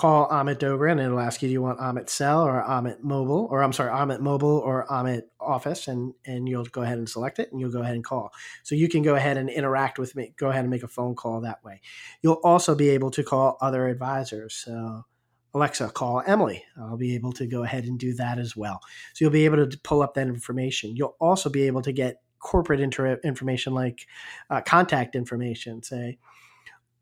call 0.00 0.28
Amit 0.30 0.56
Dogra 0.56 0.90
and 0.90 1.00
it'll 1.00 1.20
ask 1.20 1.42
you, 1.42 1.48
do 1.48 1.52
you 1.52 1.60
want 1.60 1.78
Amit 1.78 2.08
Cell 2.08 2.42
or 2.42 2.64
Amit 2.66 3.02
Mobile, 3.02 3.46
or 3.50 3.62
I'm 3.62 3.72
sorry, 3.72 3.90
Amit 3.90 4.20
Mobile 4.20 4.58
or 4.58 4.86
Amit 4.88 5.24
Office, 5.38 5.88
and 5.88 6.14
and 6.24 6.48
you'll 6.48 6.64
go 6.64 6.80
ahead 6.82 6.96
and 6.96 7.08
select 7.08 7.38
it, 7.38 7.52
and 7.52 7.60
you'll 7.60 7.70
go 7.70 7.82
ahead 7.82 7.94
and 7.94 8.04
call. 8.04 8.32
So 8.62 8.74
you 8.74 8.88
can 8.88 9.02
go 9.02 9.14
ahead 9.14 9.36
and 9.36 9.50
interact 9.50 9.98
with 9.98 10.16
me. 10.16 10.32
Go 10.38 10.48
ahead 10.48 10.62
and 10.62 10.70
make 10.70 10.82
a 10.82 10.88
phone 10.88 11.14
call 11.14 11.42
that 11.42 11.62
way. 11.62 11.82
You'll 12.22 12.40
also 12.42 12.74
be 12.74 12.88
able 12.90 13.10
to 13.10 13.22
call 13.22 13.58
other 13.60 13.86
advisors. 13.88 14.54
So 14.54 15.04
Alexa, 15.52 15.90
call 15.90 16.22
Emily. 16.26 16.64
I'll 16.78 16.96
be 16.96 17.14
able 17.14 17.32
to 17.34 17.46
go 17.46 17.62
ahead 17.62 17.84
and 17.84 17.98
do 17.98 18.14
that 18.14 18.38
as 18.38 18.56
well. 18.56 18.80
So 19.12 19.24
you'll 19.24 19.32
be 19.32 19.44
able 19.44 19.66
to 19.66 19.78
pull 19.78 20.00
up 20.02 20.14
that 20.14 20.28
information. 20.28 20.96
You'll 20.96 21.16
also 21.20 21.50
be 21.50 21.66
able 21.66 21.82
to 21.82 21.92
get 21.92 22.22
corporate 22.38 22.80
inter- 22.80 23.20
information 23.22 23.74
like 23.74 24.06
uh, 24.48 24.62
contact 24.62 25.14
information. 25.14 25.82
Say, 25.82 26.18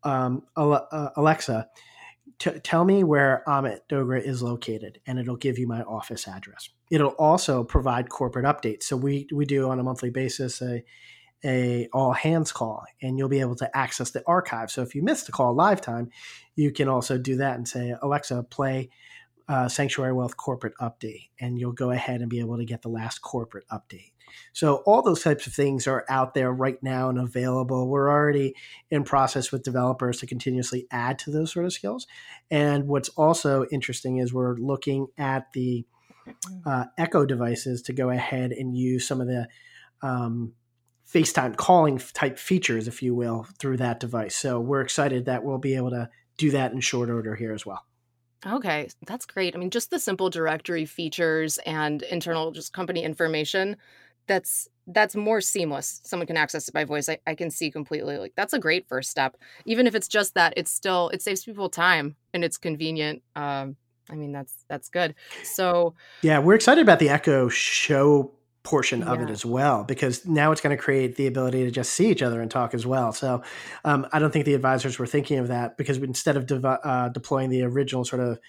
um, 0.03 0.43
uh, 0.55 1.09
Alexa, 1.15 1.67
t- 2.39 2.59
tell 2.59 2.85
me 2.85 3.03
where 3.03 3.43
Amit 3.47 3.81
Dogra 3.89 4.21
is 4.21 4.41
located, 4.41 4.99
and 5.05 5.19
it'll 5.19 5.35
give 5.35 5.59
you 5.59 5.67
my 5.67 5.81
office 5.83 6.27
address. 6.27 6.69
It'll 6.89 7.09
also 7.09 7.63
provide 7.63 8.09
corporate 8.09 8.45
updates. 8.45 8.83
So 8.83 8.97
we 8.97 9.27
we 9.33 9.45
do 9.45 9.69
on 9.69 9.79
a 9.79 9.83
monthly 9.83 10.09
basis 10.09 10.61
a 10.61 10.83
a 11.45 11.87
all 11.93 12.11
hands 12.11 12.51
call, 12.51 12.83
and 13.01 13.17
you'll 13.17 13.29
be 13.29 13.39
able 13.39 13.55
to 13.55 13.77
access 13.77 14.11
the 14.11 14.23
archive. 14.27 14.71
So 14.71 14.81
if 14.81 14.95
you 14.95 15.03
missed 15.03 15.25
the 15.25 15.31
call 15.31 15.53
live 15.53 15.81
time, 15.81 16.09
you 16.55 16.71
can 16.71 16.89
also 16.89 17.17
do 17.17 17.37
that 17.37 17.55
and 17.55 17.67
say 17.67 17.93
Alexa 18.01 18.43
play. 18.49 18.89
Uh, 19.49 19.67
Sanctuary 19.67 20.13
Wealth 20.13 20.37
corporate 20.37 20.75
update, 20.79 21.29
and 21.39 21.57
you'll 21.57 21.71
go 21.71 21.89
ahead 21.89 22.21
and 22.21 22.29
be 22.29 22.39
able 22.39 22.57
to 22.57 22.65
get 22.65 22.83
the 22.83 22.89
last 22.89 23.23
corporate 23.23 23.65
update. 23.71 24.11
So 24.53 24.83
all 24.85 25.01
those 25.01 25.23
types 25.23 25.47
of 25.47 25.53
things 25.53 25.87
are 25.87 26.05
out 26.07 26.35
there 26.35 26.51
right 26.51 26.77
now 26.83 27.09
and 27.09 27.17
available. 27.17 27.89
We're 27.89 28.11
already 28.11 28.53
in 28.91 29.03
process 29.03 29.51
with 29.51 29.63
developers 29.63 30.19
to 30.19 30.27
continuously 30.27 30.85
add 30.91 31.17
to 31.19 31.31
those 31.31 31.51
sort 31.51 31.65
of 31.65 31.73
skills. 31.73 32.05
And 32.51 32.87
what's 32.87 33.09
also 33.09 33.65
interesting 33.71 34.17
is 34.17 34.31
we're 34.31 34.55
looking 34.55 35.07
at 35.17 35.51
the 35.53 35.83
uh, 36.63 36.85
Echo 36.97 37.25
devices 37.25 37.81
to 37.83 37.93
go 37.93 38.11
ahead 38.11 38.51
and 38.51 38.77
use 38.77 39.07
some 39.07 39.19
of 39.19 39.25
the 39.25 39.47
um, 40.03 40.53
FaceTime 41.11 41.55
calling 41.55 41.97
type 41.97 42.37
features, 42.37 42.87
if 42.87 43.01
you 43.01 43.15
will, 43.15 43.47
through 43.57 43.77
that 43.77 43.99
device. 43.99 44.35
So 44.35 44.59
we're 44.59 44.81
excited 44.81 45.25
that 45.25 45.43
we'll 45.43 45.57
be 45.57 45.75
able 45.75 45.89
to 45.89 46.09
do 46.37 46.51
that 46.51 46.71
in 46.71 46.81
short 46.81 47.09
order 47.09 47.35
here 47.35 47.51
as 47.51 47.65
well. 47.65 47.83
Okay, 48.45 48.87
that's 49.05 49.25
great. 49.25 49.55
I 49.55 49.59
mean, 49.59 49.69
just 49.69 49.91
the 49.91 49.99
simple 49.99 50.29
directory 50.29 50.85
features 50.85 51.57
and 51.65 52.01
internal 52.03 52.51
just 52.51 52.71
company 52.71 53.03
information 53.03 53.75
that's 54.29 54.69
that's 54.87 55.15
more 55.15 55.41
seamless. 55.41 56.01
Someone 56.05 56.25
can 56.25 56.37
access 56.37 56.67
it 56.67 56.73
by 56.73 56.85
voice. 56.85 57.09
I, 57.09 57.19
I 57.27 57.35
can 57.35 57.51
see 57.51 57.69
completely. 57.69 58.17
Like 58.17 58.33
that's 58.35 58.53
a 58.53 58.59
great 58.59 58.87
first 58.87 59.11
step. 59.11 59.35
Even 59.65 59.85
if 59.85 59.93
it's 59.95 60.07
just 60.07 60.35
that, 60.35 60.53
it's 60.55 60.71
still 60.71 61.09
it 61.09 61.21
saves 61.21 61.43
people 61.43 61.69
time 61.69 62.15
and 62.33 62.43
it's 62.43 62.57
convenient. 62.57 63.21
Um, 63.35 63.75
I 64.09 64.15
mean 64.15 64.31
that's 64.31 64.53
that's 64.69 64.87
good. 64.89 65.15
So 65.43 65.95
yeah, 66.21 66.39
we're 66.39 66.55
excited 66.55 66.81
about 66.81 66.99
the 66.99 67.09
Echo 67.09 67.49
show 67.49 68.31
portion 68.63 69.03
of 69.03 69.21
it 69.21 69.29
as 69.29 69.45
well 69.45 69.83
because 69.83 70.25
now 70.25 70.51
it's 70.51 70.59
going 70.61 70.75
to 70.75 70.81
create 70.81 71.15
the 71.15 71.27
ability 71.27 71.63
to 71.63 71.71
just 71.71 71.93
see 71.93 72.09
each 72.09 72.21
other 72.21 72.41
and 72.41 72.51
talk 72.51 72.73
as 72.73 72.85
well. 72.85 73.13
So 73.13 73.41
um, 73.85 74.05
I 74.11 74.19
don't 74.19 74.31
think 74.31 74.45
the 74.45 74.53
advisors 74.53 74.99
were 74.99 75.07
thinking 75.07 75.39
of 75.39 75.47
that 75.47 75.77
because 75.77 75.97
instead 75.97 76.35
of 76.35 76.45
de- 76.45 76.67
uh, 76.67 77.09
deploying 77.09 77.49
the 77.49 77.63
original 77.63 78.03
sort 78.03 78.21
of 78.21 78.39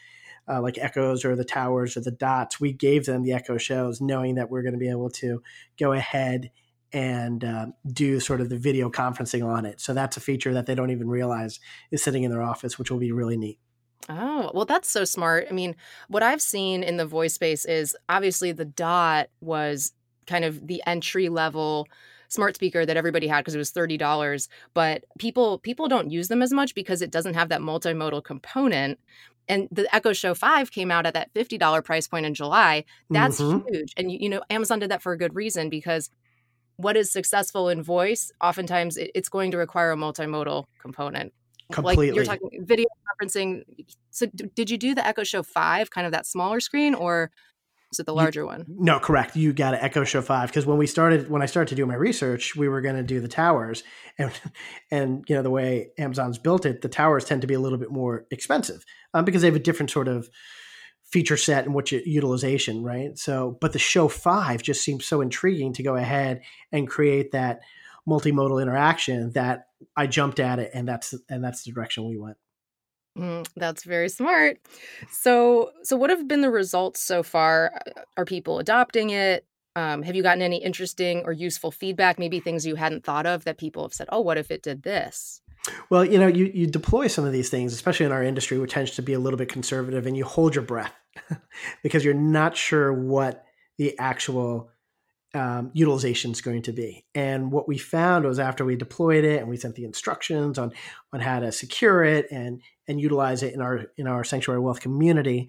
uh, 0.48 0.60
like 0.60 0.78
echoes 0.78 1.24
or 1.24 1.36
the 1.36 1.44
towers 1.44 1.96
or 1.96 2.00
the 2.00 2.10
dots, 2.10 2.60
we 2.60 2.72
gave 2.72 3.06
them 3.06 3.22
the 3.22 3.32
echo 3.32 3.56
shows, 3.56 4.00
knowing 4.00 4.34
that 4.34 4.50
we're 4.50 4.62
going 4.62 4.74
to 4.74 4.78
be 4.78 4.90
able 4.90 5.10
to 5.10 5.42
go 5.78 5.92
ahead 5.92 6.50
and 6.92 7.44
uh, 7.44 7.66
do 7.92 8.18
sort 8.18 8.40
of 8.40 8.48
the 8.48 8.58
video 8.58 8.90
conferencing 8.90 9.46
on 9.46 9.64
it. 9.64 9.80
So 9.80 9.94
that's 9.94 10.16
a 10.16 10.20
feature 10.20 10.54
that 10.54 10.66
they 10.66 10.74
don't 10.74 10.90
even 10.90 11.08
realize 11.08 11.60
is 11.92 12.02
sitting 12.02 12.24
in 12.24 12.32
their 12.32 12.42
office, 12.42 12.78
which 12.78 12.90
will 12.90 12.98
be 12.98 13.12
really 13.12 13.36
neat. 13.36 13.60
Oh, 14.08 14.50
well, 14.54 14.64
that's 14.64 14.88
so 14.88 15.04
smart. 15.04 15.46
I 15.48 15.52
mean, 15.52 15.76
what 16.08 16.22
I've 16.22 16.42
seen 16.42 16.82
in 16.82 16.96
the 16.96 17.06
voice 17.06 17.34
space 17.34 17.64
is 17.64 17.96
obviously 18.08 18.50
the 18.50 18.64
dot 18.64 19.28
was 19.40 19.92
kind 20.30 20.44
of 20.44 20.66
the 20.66 20.82
entry 20.86 21.28
level 21.28 21.86
smart 22.28 22.54
speaker 22.54 22.86
that 22.86 22.96
everybody 22.96 23.26
had 23.26 23.40
because 23.40 23.54
it 23.56 23.58
was 23.58 23.72
$30 23.72 24.48
but 24.72 25.04
people 25.18 25.58
people 25.58 25.88
don't 25.88 26.10
use 26.10 26.28
them 26.28 26.42
as 26.42 26.52
much 26.52 26.74
because 26.74 27.02
it 27.02 27.10
doesn't 27.10 27.34
have 27.34 27.48
that 27.48 27.60
multimodal 27.60 28.22
component 28.22 28.98
and 29.50 29.68
the 29.72 29.92
Echo 29.92 30.12
Show 30.12 30.32
5 30.34 30.70
came 30.70 30.92
out 30.92 31.06
at 31.06 31.14
that 31.14 31.34
$50 31.34 31.84
price 31.84 32.06
point 32.06 32.24
in 32.24 32.34
July. 32.34 32.84
That's 33.10 33.40
mm-hmm. 33.40 33.66
huge. 33.68 33.92
And, 33.96 34.12
you 34.12 34.28
know, 34.28 34.42
Amazon 34.48 34.78
did 34.78 34.92
that 34.92 35.02
for 35.02 35.10
a 35.10 35.18
good 35.18 35.34
reason 35.34 35.68
because 35.68 36.08
what 36.76 36.96
is 36.96 37.10
successful 37.10 37.68
in 37.68 37.82
voice, 37.82 38.30
oftentimes 38.40 38.96
it's 38.96 39.28
going 39.28 39.50
to 39.50 39.56
require 39.56 39.90
a 39.90 39.96
multimodal 39.96 40.66
component. 40.80 41.32
Completely. 41.72 42.08
Like 42.08 42.14
you're 42.14 42.24
talking 42.24 42.64
video 42.64 42.86
conferencing. 43.20 43.64
So, 44.10 44.26
did 44.26 44.70
you 44.70 44.78
do 44.78 44.94
the 44.94 45.06
Echo 45.06 45.24
Show 45.24 45.42
5, 45.42 45.90
kind 45.90 46.06
of 46.06 46.12
that 46.12 46.26
smaller 46.26 46.58
screen, 46.58 46.94
or 46.94 47.30
is 47.92 47.98
it 47.98 48.06
the 48.06 48.14
larger 48.14 48.42
you, 48.42 48.46
one? 48.46 48.64
No, 48.68 49.00
correct. 49.00 49.34
You 49.34 49.52
got 49.52 49.72
to 49.72 49.82
Echo 49.82 50.04
Show 50.04 50.22
Five 50.22 50.48
because 50.48 50.64
when 50.64 50.78
we 50.78 50.86
started, 50.86 51.28
when 51.28 51.42
I 51.42 51.46
started 51.46 51.70
to 51.70 51.74
do 51.74 51.86
my 51.86 51.94
research, 51.94 52.54
we 52.54 52.68
were 52.68 52.80
going 52.80 52.96
to 52.96 53.02
do 53.02 53.20
the 53.20 53.28
towers, 53.28 53.82
and 54.18 54.30
and 54.90 55.24
you 55.28 55.34
know 55.34 55.42
the 55.42 55.50
way 55.50 55.90
Amazon's 55.98 56.38
built 56.38 56.66
it, 56.66 56.82
the 56.82 56.88
towers 56.88 57.24
tend 57.24 57.40
to 57.40 57.46
be 57.46 57.54
a 57.54 57.60
little 57.60 57.78
bit 57.78 57.90
more 57.90 58.26
expensive 58.30 58.84
um, 59.14 59.24
because 59.24 59.42
they 59.42 59.48
have 59.48 59.56
a 59.56 59.60
different 59.60 59.90
sort 59.90 60.08
of 60.08 60.30
feature 61.10 61.36
set 61.36 61.64
and 61.64 61.74
what 61.74 61.90
utilization, 61.90 62.84
right? 62.84 63.18
So, 63.18 63.58
but 63.60 63.72
the 63.72 63.80
Show 63.80 64.06
Five 64.06 64.62
just 64.62 64.82
seems 64.82 65.04
so 65.04 65.20
intriguing 65.20 65.72
to 65.74 65.82
go 65.82 65.96
ahead 65.96 66.42
and 66.70 66.88
create 66.88 67.32
that 67.32 67.60
multimodal 68.08 68.62
interaction 68.62 69.32
that 69.32 69.66
I 69.96 70.06
jumped 70.06 70.38
at 70.38 70.60
it, 70.60 70.70
and 70.74 70.86
that's 70.86 71.14
and 71.28 71.42
that's 71.42 71.64
the 71.64 71.72
direction 71.72 72.08
we 72.08 72.18
went. 72.18 72.36
Mm, 73.20 73.46
that's 73.54 73.84
very 73.84 74.08
smart. 74.08 74.58
So, 75.10 75.72
so 75.82 75.96
what 75.96 76.08
have 76.08 76.26
been 76.26 76.40
the 76.40 76.50
results 76.50 77.00
so 77.00 77.22
far? 77.22 77.78
Are 78.16 78.24
people 78.24 78.58
adopting 78.58 79.10
it? 79.10 79.46
Um, 79.76 80.02
have 80.02 80.16
you 80.16 80.22
gotten 80.22 80.42
any 80.42 80.56
interesting 80.56 81.22
or 81.24 81.32
useful 81.32 81.70
feedback? 81.70 82.18
Maybe 82.18 82.40
things 82.40 82.66
you 82.66 82.76
hadn't 82.76 83.04
thought 83.04 83.26
of 83.26 83.44
that 83.44 83.58
people 83.58 83.82
have 83.82 83.92
said, 83.92 84.08
"Oh, 84.10 84.20
what 84.20 84.38
if 84.38 84.50
it 84.50 84.62
did 84.62 84.82
this?" 84.82 85.42
Well, 85.90 86.04
you 86.04 86.18
know, 86.18 86.26
you 86.26 86.46
you 86.46 86.66
deploy 86.66 87.06
some 87.06 87.24
of 87.24 87.32
these 87.32 87.50
things, 87.50 87.72
especially 87.72 88.06
in 88.06 88.12
our 88.12 88.22
industry, 88.22 88.58
which 88.58 88.72
tends 88.72 88.92
to 88.92 89.02
be 89.02 89.12
a 89.12 89.18
little 89.18 89.38
bit 89.38 89.48
conservative, 89.48 90.06
and 90.06 90.16
you 90.16 90.24
hold 90.24 90.54
your 90.54 90.64
breath 90.64 90.94
because 91.82 92.04
you're 92.04 92.14
not 92.14 92.56
sure 92.56 92.92
what 92.92 93.44
the 93.78 93.96
actual 93.98 94.70
um, 95.34 95.70
utilization 95.74 96.32
is 96.32 96.40
going 96.40 96.62
to 96.62 96.72
be. 96.72 97.04
And 97.14 97.52
what 97.52 97.68
we 97.68 97.78
found 97.78 98.24
was 98.24 98.38
after 98.38 98.64
we 98.64 98.76
deployed 98.76 99.24
it 99.24 99.40
and 99.40 99.48
we 99.48 99.56
sent 99.56 99.76
the 99.76 99.84
instructions 99.84 100.58
on 100.58 100.72
on 101.12 101.20
how 101.20 101.40
to 101.40 101.52
secure 101.52 102.02
it 102.02 102.26
and 102.30 102.60
and 102.88 103.00
utilize 103.00 103.42
it 103.42 103.54
in 103.54 103.60
our 103.60 103.86
in 103.96 104.06
our 104.06 104.24
sanctuary 104.24 104.60
wealth 104.60 104.80
community, 104.80 105.48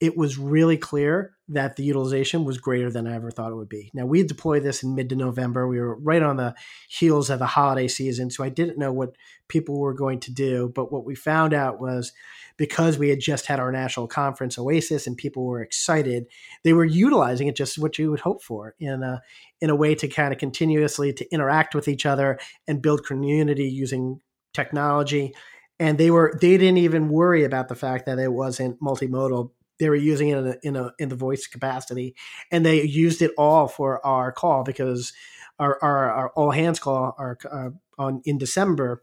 it 0.00 0.16
was 0.16 0.36
really 0.36 0.76
clear 0.76 1.32
that 1.48 1.76
the 1.76 1.84
utilization 1.84 2.44
was 2.44 2.58
greater 2.58 2.90
than 2.90 3.06
I 3.06 3.14
ever 3.14 3.30
thought 3.30 3.52
it 3.52 3.56
would 3.56 3.68
be. 3.68 3.90
Now 3.94 4.04
we 4.04 4.22
deployed 4.24 4.62
this 4.62 4.82
in 4.82 4.94
mid 4.94 5.08
to 5.10 5.16
November. 5.16 5.66
We 5.66 5.80
were 5.80 5.96
right 5.96 6.22
on 6.22 6.36
the 6.36 6.54
heels 6.88 7.30
of 7.30 7.38
the 7.38 7.46
holiday 7.46 7.88
season, 7.88 8.30
so 8.30 8.44
I 8.44 8.48
didn't 8.48 8.78
know 8.78 8.92
what 8.92 9.16
people 9.48 9.78
were 9.78 9.94
going 9.94 10.20
to 10.20 10.32
do. 10.32 10.70
But 10.74 10.92
what 10.92 11.06
we 11.06 11.14
found 11.14 11.54
out 11.54 11.80
was 11.80 12.12
because 12.56 12.98
we 12.98 13.10
had 13.10 13.20
just 13.20 13.46
had 13.46 13.60
our 13.60 13.70
national 13.70 14.08
conference 14.08 14.58
Oasis 14.58 15.06
and 15.06 15.16
people 15.16 15.44
were 15.44 15.62
excited, 15.62 16.26
they 16.64 16.72
were 16.72 16.84
utilizing 16.84 17.48
it 17.48 17.56
just 17.56 17.78
what 17.78 17.98
you 17.98 18.10
would 18.10 18.20
hope 18.20 18.42
for 18.42 18.74
in 18.78 19.02
a 19.02 19.22
in 19.60 19.70
a 19.70 19.76
way 19.76 19.94
to 19.94 20.08
kind 20.08 20.32
of 20.32 20.38
continuously 20.38 21.12
to 21.12 21.32
interact 21.32 21.74
with 21.74 21.88
each 21.88 22.06
other 22.06 22.38
and 22.66 22.82
build 22.82 23.06
community 23.06 23.68
using 23.68 24.20
technology. 24.52 25.34
And 25.78 25.98
they 25.98 26.10
were 26.10 26.36
they 26.40 26.56
didn't 26.56 26.78
even 26.78 27.08
worry 27.08 27.44
about 27.44 27.68
the 27.68 27.74
fact 27.74 28.06
that 28.06 28.18
it 28.18 28.32
wasn't 28.32 28.80
multimodal. 28.80 29.50
They 29.78 29.88
were 29.88 29.96
using 29.96 30.28
it 30.28 30.38
in 30.38 30.46
a, 30.46 30.56
in, 30.62 30.76
a, 30.76 30.92
in 30.98 31.08
the 31.08 31.16
voice 31.16 31.46
capacity, 31.46 32.14
and 32.50 32.64
they 32.64 32.82
used 32.82 33.22
it 33.22 33.32
all 33.36 33.68
for 33.68 34.04
our 34.06 34.32
call 34.32 34.64
because 34.64 35.12
our 35.58 35.78
our, 35.82 36.10
our 36.10 36.30
all 36.30 36.50
hands 36.50 36.78
call 36.78 37.14
our 37.18 37.38
uh, 37.50 37.70
on 37.98 38.22
in 38.24 38.38
December 38.38 39.02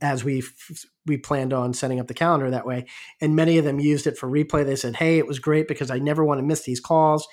as 0.00 0.24
we 0.24 0.42
we 1.06 1.16
planned 1.16 1.52
on 1.52 1.72
setting 1.72 1.98
up 1.98 2.06
the 2.06 2.14
calendar 2.14 2.50
that 2.50 2.66
way 2.66 2.84
and 3.20 3.34
many 3.34 3.56
of 3.58 3.64
them 3.64 3.80
used 3.80 4.06
it 4.06 4.18
for 4.18 4.28
replay. 4.28 4.64
They 4.64 4.76
said 4.76 4.96
hey 4.96 5.18
it 5.18 5.26
was 5.26 5.38
great 5.38 5.68
because 5.68 5.90
i 5.90 5.98
never 5.98 6.24
want 6.24 6.38
to 6.38 6.46
miss 6.46 6.62
these 6.62 6.80
calls 6.80 7.26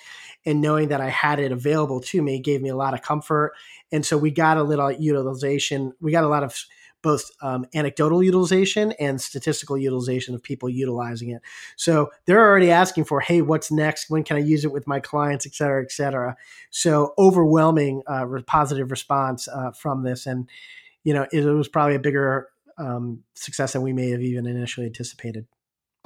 and 0.46 0.60
knowing 0.60 0.88
that 0.88 1.00
i 1.00 1.10
had 1.10 1.40
it 1.40 1.52
available 1.52 2.00
to 2.00 2.22
me 2.22 2.40
gave 2.40 2.62
me 2.62 2.70
a 2.70 2.76
lot 2.76 2.94
of 2.94 3.02
comfort 3.02 3.52
and 3.92 4.04
so 4.04 4.16
we 4.16 4.30
got 4.30 4.56
a 4.56 4.62
little 4.62 4.90
utilization 4.90 5.92
we 6.00 6.10
got 6.10 6.24
a 6.24 6.28
lot 6.28 6.42
of 6.42 6.56
both 7.02 7.30
um, 7.42 7.64
anecdotal 7.74 8.22
utilization 8.22 8.92
and 8.98 9.20
statistical 9.20 9.78
utilization 9.78 10.34
of 10.34 10.42
people 10.42 10.68
utilizing 10.68 11.30
it 11.30 11.42
so 11.76 12.10
they're 12.26 12.40
already 12.40 12.70
asking 12.70 13.04
for 13.04 13.20
hey 13.20 13.42
what's 13.42 13.70
next 13.70 14.10
when 14.10 14.24
can 14.24 14.36
i 14.36 14.40
use 14.40 14.64
it 14.64 14.72
with 14.72 14.86
my 14.86 15.00
clients 15.00 15.46
et 15.46 15.54
cetera 15.54 15.82
et 15.82 15.92
cetera 15.92 16.36
so 16.70 17.14
overwhelming 17.18 18.02
uh, 18.06 18.26
positive 18.46 18.90
response 18.90 19.48
uh, 19.48 19.70
from 19.72 20.02
this 20.02 20.26
and 20.26 20.48
you 21.08 21.14
know, 21.14 21.26
it, 21.32 21.44
was 21.44 21.68
probably 21.68 21.94
a 21.94 22.00
bigger 22.00 22.50
um, 22.76 23.22
success 23.34 23.72
than 23.72 23.80
we 23.80 23.94
may 23.94 24.10
have 24.10 24.20
even 24.20 24.46
initially 24.46 24.86
anticipated. 24.86 25.46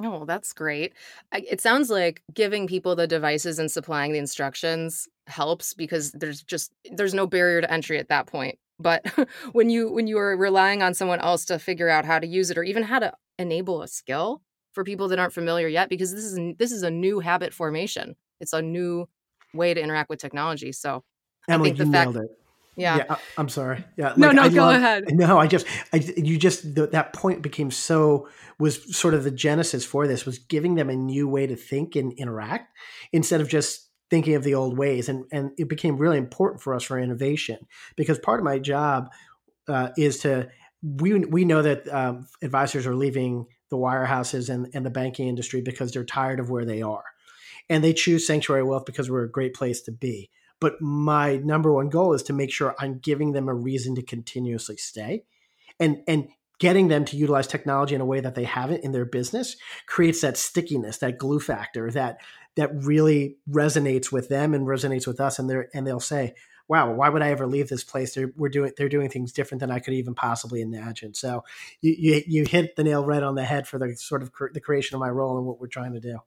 Oh, 0.01 0.23
that's 0.23 0.53
great. 0.53 0.93
It 1.33 1.59
sounds 1.59 1.89
like 1.89 2.23
giving 2.33 2.67
people 2.67 2.95
the 2.95 3.05
devices 3.05 3.59
and 3.59 3.69
supplying 3.69 4.13
the 4.13 4.19
instructions 4.19 5.09
helps 5.27 5.73
because 5.73 6.13
there's 6.13 6.41
just 6.41 6.71
there's 6.91 7.13
no 7.13 7.27
barrier 7.27 7.59
to 7.59 7.71
entry 7.71 7.99
at 7.99 8.09
that 8.09 8.27
point. 8.27 8.57
But 8.83 9.05
when 9.53 9.69
you 9.69 9.91
when 9.91 10.07
you 10.07 10.17
are 10.19 10.37
relying 10.37 10.83
on 10.83 10.93
someone 10.93 11.19
else 11.19 11.45
to 11.45 11.57
figure 11.57 11.89
out 11.89 12.05
how 12.05 12.19
to 12.19 12.27
use 12.27 12.51
it 12.51 12.57
or 12.57 12.63
even 12.63 12.83
how 12.83 12.99
to 12.99 13.13
enable 13.39 13.81
a 13.81 13.87
skill 13.87 14.41
for 14.73 14.83
people 14.83 15.07
that 15.07 15.19
aren't 15.19 15.33
familiar 15.33 15.67
yet 15.67 15.89
because 15.89 16.13
this 16.13 16.23
is 16.23 16.39
this 16.59 16.71
is 16.71 16.83
a 16.83 16.91
new 16.91 17.19
habit 17.19 17.53
formation. 17.53 18.15
It's 18.39 18.53
a 18.53 18.61
new 18.61 19.07
way 19.53 19.73
to 19.73 19.81
interact 19.81 20.09
with 20.09 20.19
technology. 20.19 20.71
So 20.71 21.03
Emily, 21.49 21.71
you 21.71 21.77
fact, 21.77 21.89
nailed 21.89 22.17
it. 22.17 22.29
Yeah. 22.75 22.97
yeah. 22.97 23.15
I'm 23.37 23.49
sorry. 23.49 23.83
Yeah. 23.97 24.13
No, 24.17 24.27
like, 24.27 24.35
no, 24.35 24.41
I 24.43 24.49
go 24.49 24.65
love, 24.65 24.75
ahead. 24.75 25.03
No, 25.11 25.37
I 25.37 25.47
just, 25.47 25.67
I, 25.91 25.97
you 25.97 26.37
just, 26.37 26.75
the, 26.75 26.87
that 26.87 27.13
point 27.13 27.41
became 27.41 27.69
so, 27.69 28.27
was 28.59 28.95
sort 28.95 29.13
of 29.13 29.23
the 29.23 29.31
genesis 29.31 29.85
for 29.85 30.07
this 30.07 30.25
was 30.25 30.39
giving 30.39 30.75
them 30.75 30.89
a 30.89 30.95
new 30.95 31.27
way 31.27 31.45
to 31.45 31.55
think 31.55 31.95
and 31.95 32.13
interact 32.13 32.75
instead 33.11 33.41
of 33.41 33.47
just 33.47 33.89
thinking 34.13 34.35
of 34.35 34.43
the 34.43 34.53
old 34.53 34.77
ways. 34.77 35.09
And, 35.09 35.25
and 35.31 35.49
it 35.57 35.67
became 35.67 35.97
really 35.97 36.19
important 36.19 36.61
for 36.61 36.75
us 36.75 36.83
for 36.83 36.99
innovation 36.99 37.57
because 37.95 38.19
part 38.19 38.39
of 38.39 38.43
my 38.43 38.59
job 38.59 39.09
uh, 39.67 39.89
is 39.97 40.19
to, 40.19 40.49
we, 40.83 41.17
we 41.17 41.45
know 41.45 41.63
that 41.63 41.91
um, 41.91 42.27
advisors 42.43 42.85
are 42.85 42.95
leaving 42.95 43.47
the 43.71 43.77
wirehouses 43.77 44.53
and, 44.53 44.69
and 44.75 44.85
the 44.85 44.91
banking 44.91 45.27
industry 45.27 45.61
because 45.61 45.91
they're 45.91 46.05
tired 46.05 46.39
of 46.39 46.51
where 46.51 46.63
they 46.63 46.83
are. 46.83 47.05
And 47.71 47.83
they 47.83 47.93
choose 47.93 48.27
Sanctuary 48.27 48.61
Wealth 48.61 48.85
because 48.85 49.09
we're 49.09 49.23
a 49.23 49.31
great 49.31 49.55
place 49.55 49.81
to 49.83 49.91
be 49.91 50.29
but 50.59 50.79
my 50.79 51.35
number 51.37 51.73
one 51.73 51.89
goal 51.89 52.13
is 52.13 52.23
to 52.23 52.31
make 52.31 52.49
sure 52.49 52.73
I'm 52.79 52.99
giving 52.99 53.33
them 53.33 53.49
a 53.49 53.53
reason 53.53 53.95
to 53.95 54.01
continuously 54.01 54.77
stay 54.77 55.25
and 55.77 55.97
and 56.07 56.29
getting 56.59 56.87
them 56.87 57.03
to 57.03 57.17
utilize 57.17 57.47
technology 57.47 57.95
in 57.95 57.99
a 57.99 58.05
way 58.05 58.21
that 58.21 58.35
they 58.35 58.45
haven't 58.45 58.81
in 58.85 58.93
their 58.93 59.03
business 59.03 59.57
creates 59.87 60.21
that 60.21 60.37
stickiness, 60.37 60.99
that 60.99 61.17
glue 61.17 61.41
factor 61.41 61.91
that 61.91 62.21
that 62.55 62.71
really 62.73 63.37
resonates 63.49 64.11
with 64.11 64.29
them 64.29 64.53
and 64.53 64.67
resonates 64.67 65.07
with 65.07 65.19
us 65.19 65.39
and 65.39 65.49
they're 65.49 65.69
and 65.73 65.85
they'll 65.87 65.99
say, 65.99 66.33
wow, 66.67 66.91
why 66.91 67.09
would 67.09 67.21
I 67.21 67.29
ever 67.29 67.47
leave 67.47 67.69
this 67.69 67.83
place? 67.83 68.15
They're 68.15 68.31
we're 68.35 68.49
doing 68.49 68.71
they're 68.77 68.89
doing 68.89 69.09
things 69.09 69.31
different 69.31 69.59
than 69.59 69.71
I 69.71 69.79
could 69.79 69.93
even 69.93 70.15
possibly 70.15 70.61
imagine. 70.61 71.13
So 71.13 71.43
you 71.81 71.95
you, 71.97 72.23
you 72.27 72.45
hit 72.45 72.75
the 72.75 72.83
nail 72.83 73.05
right 73.05 73.23
on 73.23 73.35
the 73.35 73.43
head 73.43 73.67
for 73.67 73.77
the 73.79 73.95
sort 73.95 74.23
of 74.23 74.31
the 74.53 74.61
creation 74.61 74.95
of 74.95 75.01
my 75.01 75.09
role 75.09 75.37
and 75.37 75.45
what 75.45 75.59
we're 75.59 75.67
trying 75.67 75.93
to 75.93 75.99
do. 75.99 76.19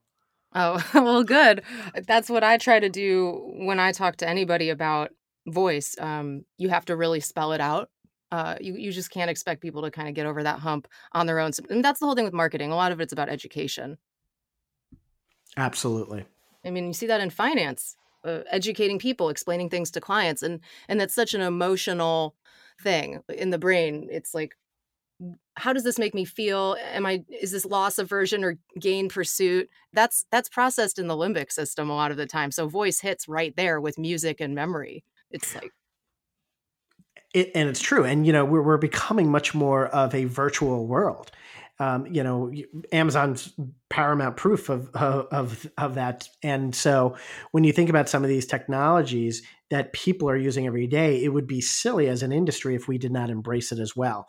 Oh, 0.55 0.83
well, 0.95 1.23
good. 1.23 1.63
That's 2.07 2.31
what 2.31 2.45
I 2.45 2.57
try 2.57 2.81
to 2.81 2.89
do 2.89 3.53
when 3.59 3.79
I 3.79 3.93
talk 3.93 4.17
to 4.17 4.29
anybody 4.29 4.71
about 4.71 5.11
voice. 5.47 5.97
Um, 5.99 6.45
you 6.59 6.69
have 6.71 6.87
to 6.87 6.97
really 6.97 7.21
spell 7.21 7.53
it 7.53 7.61
out. 7.61 7.91
Uh, 8.33 8.57
you, 8.61 8.75
you 8.75 8.91
just 8.91 9.11
can't 9.11 9.31
expect 9.31 9.63
people 9.63 9.83
to 9.83 9.91
kind 9.91 10.09
of 10.09 10.15
get 10.15 10.27
over 10.27 10.43
that 10.43 10.59
hump 10.59 10.89
on 11.13 11.27
their 11.27 11.39
own. 11.39 11.53
And 11.71 11.85
that's 11.85 12.01
the 12.01 12.07
whole 12.07 12.17
thing 12.17 12.25
with 12.25 12.35
marketing. 12.35 12.73
A 12.73 12.77
lot 12.77 12.91
of 12.91 13.01
it's 13.01 13.13
about 13.13 13.29
education. 13.29 13.99
Absolutely. 15.57 16.25
I 16.65 16.71
mean, 16.71 16.89
you 16.89 16.93
see 16.93 17.07
that 17.07 17.21
in 17.21 17.31
finance, 17.31 17.97
uh, 18.25 18.41
educating 18.51 18.99
people, 18.99 19.29
explaining 19.29 19.71
things 19.71 19.91
to 19.93 20.01
clients, 20.01 20.43
and 20.43 20.61
and 20.89 21.01
that's 21.01 21.15
such 21.15 21.35
an 21.35 21.41
emotional 21.41 22.35
thing 22.83 23.23
in 23.29 23.51
the 23.51 23.59
brain. 23.59 24.09
It's 24.11 24.35
like 24.35 24.57
how 25.57 25.73
does 25.73 25.85
this 25.85 25.99
make 25.99 26.15
me 26.15 26.25
feel? 26.25 26.77
Am 26.93 27.07
i 27.07 27.25
is 27.29 27.51
this 27.51 27.65
loss 27.65 27.99
aversion 27.99 28.45
or 28.45 28.59
gain 28.79 29.09
pursuit? 29.09 29.69
That's 29.93 30.27
that's 30.31 30.49
processed 30.49 30.99
in 30.99 31.07
the 31.07 31.17
limbic 31.17 31.51
system 31.51 31.89
a 31.89 31.95
lot 31.95 32.11
of 32.11 32.17
the 32.17 32.27
time. 32.27 32.51
So 32.51 32.69
voice 32.69 33.01
hits 33.01 33.29
right 33.29 33.57
there 33.57 33.81
with 33.81 33.99
music 33.99 34.41
and 34.41 34.55
memory. 34.55 35.05
It's 35.31 35.55
like 35.55 35.73
it, 37.33 37.51
and 37.55 37.69
it's 37.69 37.81
true. 37.81 38.05
And 38.05 38.27
you 38.27 38.33
know 38.33 38.45
we're, 38.45 38.63
we're 38.63 38.77
becoming 38.77 39.31
much 39.31 39.55
more 39.55 39.87
of 39.89 40.15
a 40.15 40.25
virtual 40.25 40.87
world 40.87 41.31
um, 41.79 42.07
you 42.07 42.23
know 42.23 42.53
amazon's 42.93 43.53
paramount 43.89 44.37
proof 44.37 44.69
of, 44.69 44.91
of 44.95 45.67
of 45.79 45.95
that. 45.95 46.29
And 46.43 46.75
so 46.75 47.17
when 47.53 47.65
you 47.65 47.73
think 47.73 47.91
about 47.91 48.09
some 48.09 48.23
of 48.23 48.29
these 48.29 48.47
technologies 48.47 49.43
that 49.71 49.93
people 49.93 50.29
are 50.29 50.37
using 50.37 50.67
every 50.67 50.87
day 50.87 51.23
it 51.23 51.29
would 51.29 51.47
be 51.47 51.61
silly 51.61 52.09
as 52.09 52.23
an 52.23 52.33
industry 52.33 52.75
if 52.75 52.89
we 52.89 52.99
did 52.99 53.13
not 53.13 53.31
embrace 53.31 53.73
it 53.73 53.79
as 53.79 53.95
well. 53.95 54.27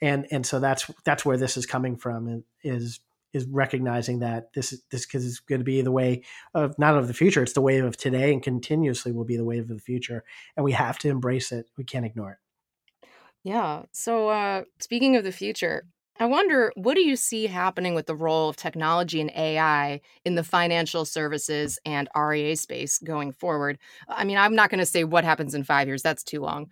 And 0.00 0.26
and 0.30 0.46
so 0.46 0.60
that's 0.60 0.90
that's 1.04 1.24
where 1.24 1.36
this 1.36 1.56
is 1.56 1.66
coming 1.66 1.96
from 1.96 2.44
is 2.62 3.00
is 3.34 3.46
recognizing 3.46 4.20
that 4.20 4.52
this 4.54 4.72
is 4.72 4.82
this 4.90 5.06
is 5.14 5.40
going 5.40 5.60
to 5.60 5.64
be 5.64 5.82
the 5.82 5.92
way 5.92 6.22
of 6.54 6.78
not 6.78 6.96
of 6.96 7.08
the 7.08 7.14
future 7.14 7.42
it's 7.42 7.52
the 7.52 7.60
wave 7.60 7.84
of 7.84 7.96
today 7.96 8.32
and 8.32 8.42
continuously 8.42 9.12
will 9.12 9.24
be 9.24 9.36
the 9.36 9.44
wave 9.44 9.62
of 9.62 9.76
the 9.76 9.78
future. 9.78 10.24
And 10.56 10.64
we 10.64 10.72
have 10.72 10.98
to 11.00 11.08
embrace 11.08 11.52
it. 11.52 11.66
We 11.76 11.84
can't 11.84 12.06
ignore 12.06 12.32
it. 12.32 13.08
Yeah. 13.44 13.82
So 13.92 14.28
uh 14.28 14.64
speaking 14.78 15.16
of 15.16 15.24
the 15.24 15.32
future 15.32 15.86
I 16.20 16.26
wonder, 16.26 16.72
what 16.74 16.94
do 16.94 17.00
you 17.00 17.16
see 17.16 17.46
happening 17.46 17.94
with 17.94 18.06
the 18.06 18.14
role 18.14 18.48
of 18.48 18.56
technology 18.56 19.20
and 19.20 19.30
AI 19.30 20.00
in 20.24 20.34
the 20.34 20.42
financial 20.42 21.04
services 21.04 21.78
and 21.84 22.08
RIA 22.16 22.56
space 22.56 22.98
going 22.98 23.32
forward? 23.32 23.78
I 24.08 24.24
mean, 24.24 24.36
I'm 24.36 24.54
not 24.54 24.70
going 24.70 24.80
to 24.80 24.86
say 24.86 25.04
what 25.04 25.24
happens 25.24 25.54
in 25.54 25.62
five 25.62 25.86
years, 25.86 26.02
that's 26.02 26.24
too 26.24 26.40
long. 26.40 26.70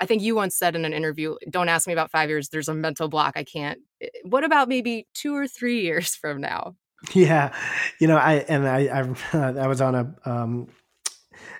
I 0.00 0.06
think 0.06 0.22
you 0.22 0.34
once 0.34 0.54
said 0.54 0.74
in 0.76 0.84
an 0.84 0.92
interview, 0.92 1.36
don't 1.50 1.68
ask 1.68 1.86
me 1.86 1.92
about 1.92 2.10
five 2.10 2.28
years. 2.28 2.48
There's 2.48 2.68
a 2.68 2.74
mental 2.74 3.08
block. 3.08 3.34
I 3.36 3.44
can't. 3.44 3.80
What 4.24 4.44
about 4.44 4.68
maybe 4.68 5.06
two 5.14 5.34
or 5.34 5.46
three 5.46 5.82
years 5.82 6.14
from 6.14 6.40
now? 6.40 6.74
Yeah. 7.14 7.54
You 8.00 8.08
know, 8.08 8.16
I, 8.16 8.44
and 8.48 8.66
I, 8.66 8.86
I, 9.32 9.60
I 9.62 9.66
was 9.66 9.80
on 9.80 9.94
a, 9.94 10.14
um, 10.24 10.68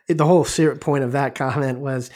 the 0.09 0.27
whole 0.27 0.44
point 0.81 1.05
of 1.05 1.12
that 1.12 1.35
comment 1.35 1.81
was 1.81 2.11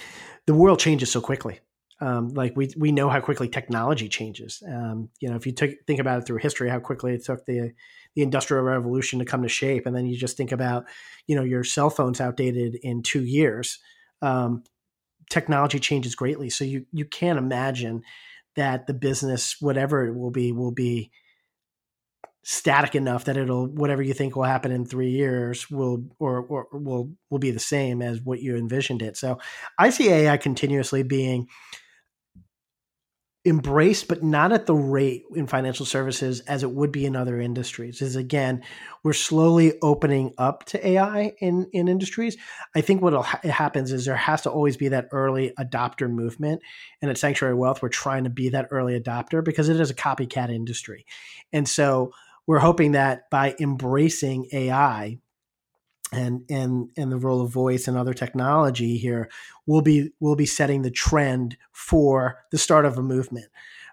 the 0.46 0.54
world 0.54 0.80
changes 0.80 1.10
so 1.10 1.20
quickly. 1.20 1.60
Um, 2.02 2.30
like 2.30 2.56
we, 2.56 2.68
we 2.76 2.90
know 2.90 3.08
how 3.08 3.20
quickly 3.20 3.48
technology 3.48 4.08
changes. 4.08 4.60
Um, 4.66 5.08
you 5.20 5.30
know, 5.30 5.36
if 5.36 5.46
you 5.46 5.52
think 5.52 6.00
about 6.00 6.18
it 6.18 6.26
through 6.26 6.38
history, 6.38 6.68
how 6.68 6.80
quickly 6.80 7.14
it 7.14 7.24
took 7.24 7.46
the, 7.46 7.72
the 8.16 8.22
industrial 8.22 8.64
revolution 8.64 9.20
to 9.20 9.24
come 9.24 9.42
to 9.42 9.48
shape. 9.48 9.86
And 9.86 9.94
then 9.94 10.06
you 10.06 10.16
just 10.16 10.36
think 10.36 10.50
about, 10.50 10.84
you 11.28 11.36
know, 11.36 11.44
your 11.44 11.62
cell 11.62 11.90
phone's 11.90 12.20
outdated 12.20 12.74
in 12.82 13.04
two 13.04 13.24
years. 13.24 13.78
Um, 14.20 14.64
technology 15.30 15.78
changes 15.78 16.16
greatly. 16.16 16.50
So 16.50 16.64
you 16.64 16.86
you 16.92 17.04
can't 17.04 17.38
imagine 17.38 18.02
that 18.56 18.86
the 18.86 18.94
business, 18.94 19.56
whatever 19.60 20.06
it 20.06 20.14
will 20.14 20.32
be, 20.32 20.50
will 20.50 20.72
be 20.72 21.12
static 22.44 22.96
enough 22.96 23.26
that 23.26 23.36
it'll 23.36 23.68
whatever 23.68 24.02
you 24.02 24.12
think 24.12 24.34
will 24.34 24.42
happen 24.42 24.72
in 24.72 24.84
three 24.84 25.10
years 25.10 25.70
will 25.70 26.04
or, 26.18 26.40
or 26.40 26.66
will 26.72 27.12
will 27.30 27.38
be 27.38 27.52
the 27.52 27.60
same 27.60 28.02
as 28.02 28.20
what 28.20 28.40
you 28.40 28.56
envisioned 28.56 29.00
it. 29.00 29.16
So 29.16 29.38
I 29.78 29.90
see 29.90 30.10
AI 30.10 30.36
continuously 30.36 31.04
being 31.04 31.48
embraced, 33.44 34.06
but 34.06 34.22
not 34.22 34.52
at 34.52 34.66
the 34.66 34.74
rate 34.74 35.24
in 35.34 35.48
financial 35.48 35.84
services 35.84 36.40
as 36.40 36.62
it 36.62 36.70
would 36.70 36.92
be 36.92 37.04
in 37.04 37.16
other 37.16 37.40
industries. 37.40 38.00
Is 38.00 38.14
again, 38.14 38.62
we're 39.02 39.12
slowly 39.12 39.78
opening 39.82 40.32
up 40.38 40.64
to 40.66 40.86
AI 40.86 41.32
in 41.40 41.68
in 41.72 41.88
industries. 41.88 42.36
I 42.74 42.82
think 42.82 43.02
what 43.02 43.14
ha- 43.14 43.40
happens 43.42 43.90
is 43.90 44.04
there 44.04 44.14
has 44.14 44.42
to 44.42 44.50
always 44.50 44.76
be 44.76 44.88
that 44.88 45.08
early 45.10 45.52
adopter 45.58 46.08
movement, 46.08 46.62
and 47.00 47.10
at 47.10 47.18
Sanctuary 47.18 47.54
Wealth, 47.54 47.82
we're 47.82 47.88
trying 47.88 48.24
to 48.24 48.30
be 48.30 48.50
that 48.50 48.68
early 48.70 48.98
adopter 48.98 49.44
because 49.44 49.68
it 49.68 49.80
is 49.80 49.90
a 49.90 49.94
copycat 49.94 50.50
industry, 50.54 51.04
and 51.52 51.68
so 51.68 52.12
we're 52.46 52.60
hoping 52.60 52.92
that 52.92 53.28
by 53.30 53.56
embracing 53.58 54.46
AI 54.52 55.18
and 56.12 56.44
and 56.50 56.90
and 56.96 57.10
the 57.10 57.16
role 57.16 57.40
of 57.40 57.50
voice 57.50 57.88
and 57.88 57.96
other 57.96 58.14
technology 58.14 58.98
here 58.98 59.30
will 59.66 59.82
be 59.82 60.10
will 60.20 60.36
be 60.36 60.46
setting 60.46 60.82
the 60.82 60.90
trend 60.90 61.56
for 61.72 62.44
the 62.50 62.58
start 62.58 62.84
of 62.84 62.98
a 62.98 63.02
movement. 63.02 63.46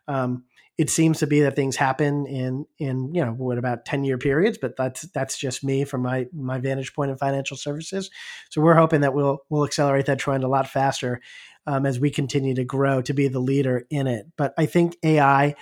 Um, 0.08 0.44
it 0.78 0.90
seems 0.90 1.20
to 1.20 1.28
be 1.28 1.42
that 1.42 1.56
things 1.56 1.76
happen 1.76 2.26
in 2.26 2.66
in 2.78 3.14
you 3.14 3.24
know 3.24 3.32
what 3.32 3.58
about 3.58 3.86
10 3.86 4.06
year 4.06 4.18
periods 4.18 4.58
but 4.58 4.78
that's 4.78 5.02
that's 5.14 5.38
just 5.38 5.62
me 5.64 5.84
from 5.84 6.02
my 6.02 6.28
my 6.34 6.58
vantage 6.60 6.94
point 6.94 7.12
in 7.12 7.18
financial 7.18 7.58
services. 7.58 8.12
So 8.50 8.62
we're 8.62 8.76
hoping 8.76 9.02
that 9.02 9.14
we'll 9.14 9.40
we'll 9.50 9.66
accelerate 9.66 10.06
that 10.08 10.20
trend 10.20 10.44
a 10.44 10.48
lot 10.50 10.70
faster 10.70 11.22
um, 11.68 11.86
as 11.86 12.00
we 12.00 12.10
continue 12.10 12.56
to 12.56 12.64
grow 12.64 13.02
to 13.02 13.14
be 13.14 13.28
the 13.28 13.40
leader 13.40 13.86
in 13.90 14.08
it. 14.08 14.26
But 14.38 14.54
i 14.58 14.66
think 14.66 14.98
ai 15.04 15.56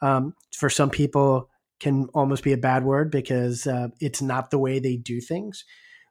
um, 0.00 0.34
for 0.54 0.70
some 0.70 0.90
people 0.90 1.50
can 1.80 2.08
almost 2.14 2.42
be 2.42 2.52
a 2.52 2.58
bad 2.58 2.84
word 2.84 3.10
because 3.10 3.66
uh, 3.66 3.88
it's 4.00 4.20
not 4.20 4.50
the 4.50 4.58
way 4.58 4.78
they 4.78 4.96
do 4.96 5.20
things 5.20 5.64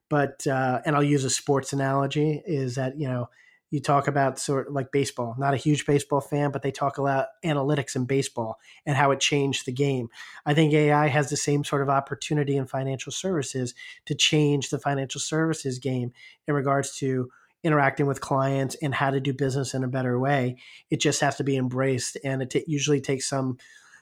but 0.10 0.46
uh, 0.48 0.82
and 0.86 0.96
I'll 0.96 1.04
use 1.04 1.24
a 1.24 1.30
sports 1.30 1.74
analogy 1.74 2.42
is 2.46 2.76
that 2.76 3.00
you 3.00 3.08
know 3.08 3.30
you 3.70 3.82
talk 3.82 4.08
about 4.08 4.40
sort 4.40 4.68
of 4.68 4.74
like 4.74 4.92
baseball. 4.92 5.36
Not 5.38 5.54
a 5.54 5.58
huge 5.58 5.86
baseball 5.86 6.22
fan, 6.22 6.52
but 6.52 6.62
they 6.62 6.72
talk 6.72 6.98
a 6.98 7.02
lot 7.02 7.28
about 7.44 7.58
analytics 7.58 7.96
in 7.96 8.06
baseball 8.06 8.60
and 8.86 8.96
how 8.96 9.12
it 9.12 9.20
changed 9.20 9.66
the 9.66 9.74
game. 9.74 10.08
I 10.46 10.54
think 10.54 10.74
AI 10.74 11.08
has 11.08 11.30
the 11.30 11.38
same 11.38 11.64
sort 11.64 11.82
of 11.82 11.90
opportunity 11.90 12.56
in 12.56 12.66
financial 12.66 13.12
services 13.12 13.74
to 14.06 14.16
change 14.16 14.70
the 14.70 14.80
financial 14.80 15.20
services 15.20 15.80
game 15.80 16.14
in 16.48 16.54
regards 16.54 16.96
to 16.98 17.30
interacting 17.64 18.06
with 18.06 18.22
clients 18.22 18.76
and 18.82 18.94
how 18.94 19.10
to 19.10 19.20
do 19.20 19.34
business 19.34 19.74
in 19.74 19.84
a 19.84 19.90
better 19.90 20.18
way. 20.18 20.58
It 20.90 21.02
just 21.02 21.20
has 21.20 21.36
to 21.38 21.44
be 21.44 21.58
embraced, 21.58 22.18
and 22.24 22.42
it 22.42 22.52
t- 22.52 22.64
usually 22.68 23.02
takes 23.02 23.28
some 23.28 23.58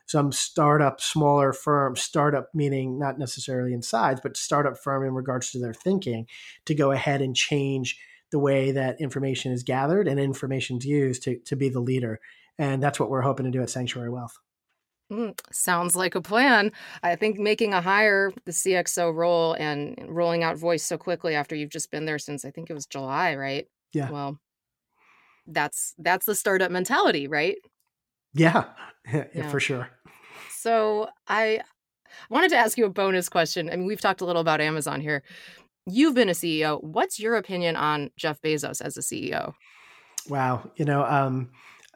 some 0.05 0.31
startup, 0.31 1.01
smaller 1.01 1.51
firm, 1.51 1.95
startup 1.95 2.49
meaning 2.53 2.99
not 2.99 3.17
necessarily 3.17 3.73
in 3.73 3.81
size, 3.81 4.19
but 4.21 4.37
startup 4.37 4.77
firm 4.77 5.03
in 5.03 5.13
regards 5.13 5.51
to 5.51 5.59
their 5.59 5.73
thinking 5.73 6.27
to 6.65 6.75
go 6.75 6.91
ahead 6.91 7.21
and 7.21 7.35
change 7.35 7.99
the 8.31 8.39
way 8.39 8.71
that 8.71 8.99
information 9.01 9.51
is 9.51 9.63
gathered 9.63 10.07
and 10.07 10.19
information 10.19 10.77
is 10.77 10.85
used 10.85 11.23
to, 11.23 11.37
to 11.39 11.55
be 11.55 11.69
the 11.69 11.79
leader. 11.79 12.19
And 12.57 12.81
that's 12.81 12.99
what 12.99 13.09
we're 13.09 13.21
hoping 13.21 13.45
to 13.45 13.51
do 13.51 13.61
at 13.61 13.69
Sanctuary 13.69 14.09
Wealth. 14.09 14.37
Mm, 15.11 15.39
sounds 15.51 15.95
like 15.95 16.15
a 16.15 16.21
plan. 16.21 16.71
I 17.03 17.15
think 17.15 17.37
making 17.37 17.73
a 17.73 17.81
hire, 17.81 18.31
the 18.45 18.51
CXO 18.51 19.13
role, 19.13 19.53
and 19.53 19.95
rolling 20.07 20.43
out 20.43 20.57
voice 20.57 20.83
so 20.83 20.97
quickly 20.97 21.35
after 21.35 21.55
you've 21.55 21.69
just 21.69 21.91
been 21.91 22.05
there 22.05 22.17
since 22.17 22.43
I 22.43 22.51
think 22.51 22.69
it 22.69 22.73
was 22.73 22.87
July, 22.87 23.35
right? 23.35 23.67
Yeah. 23.93 24.09
Well, 24.09 24.39
that's 25.45 25.93
that's 25.99 26.25
the 26.25 26.33
startup 26.33 26.71
mentality, 26.71 27.27
right? 27.27 27.57
Yeah, 28.33 28.65
yeah, 29.13 29.25
yeah. 29.33 29.49
for 29.49 29.59
sure. 29.59 29.89
So 30.49 31.09
I 31.27 31.61
wanted 32.29 32.49
to 32.49 32.57
ask 32.57 32.77
you 32.77 32.85
a 32.85 32.89
bonus 32.89 33.29
question. 33.29 33.69
I 33.69 33.75
mean, 33.75 33.85
we've 33.85 34.01
talked 34.01 34.21
a 34.21 34.25
little 34.25 34.41
about 34.41 34.61
Amazon 34.61 35.01
here. 35.01 35.23
You've 35.85 36.15
been 36.15 36.29
a 36.29 36.33
CEO. 36.33 36.83
What's 36.83 37.19
your 37.19 37.35
opinion 37.35 37.75
on 37.75 38.09
Jeff 38.17 38.41
Bezos 38.41 38.81
as 38.81 38.97
a 38.97 39.01
CEO? 39.01 39.53
Wow, 40.27 40.71
you 40.75 40.85
know, 40.85 41.03
um, 41.05 41.51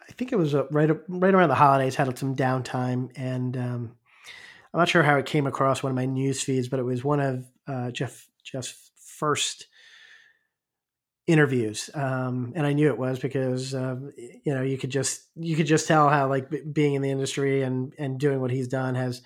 I 0.08 0.12
think 0.12 0.32
it 0.32 0.36
was 0.36 0.54
uh, 0.54 0.68
right 0.68 0.90
right 1.08 1.34
around 1.34 1.50
the 1.50 1.56
holidays. 1.56 1.96
Had 1.96 2.16
some 2.18 2.36
downtime, 2.36 3.10
and 3.16 3.58
um, 3.58 3.96
I'm 4.74 4.80
not 4.80 4.90
sure 4.90 5.02
how 5.02 5.18
it 5.18 5.26
came 5.26 5.48
across 5.48 5.82
one 5.82 5.92
of 5.92 5.96
my 5.96 6.06
news 6.06 6.42
feeds, 6.44 6.68
but 6.68 6.80
it 6.80 6.84
was 6.84 7.04
one 7.04 7.20
of 7.20 7.46
uh, 7.68 7.92
Jeff 7.92 8.28
Jeff's 8.44 8.92
first 8.96 9.68
interviews, 11.30 11.92
um, 11.94 12.54
and 12.56 12.66
I 12.66 12.74
knew 12.74 12.88
it 12.88 12.98
was 12.98 13.20
because 13.20 13.76
uh, 13.76 13.98
you 14.18 14.54
know 14.54 14.64
you 14.64 14.80
could 14.80 14.90
just 14.90 15.28
you 15.36 15.56
could 15.56 15.68
just 15.68 15.88
tell 15.88 16.10
how 16.10 16.28
like 16.28 16.52
being 16.74 16.96
in 16.96 17.04
the 17.04 17.12
industry 17.12 17.62
and 17.62 17.94
and 18.00 18.20
doing 18.20 18.42
what 18.42 18.50
he's 18.50 18.68
done 18.68 18.96
has 18.96 19.22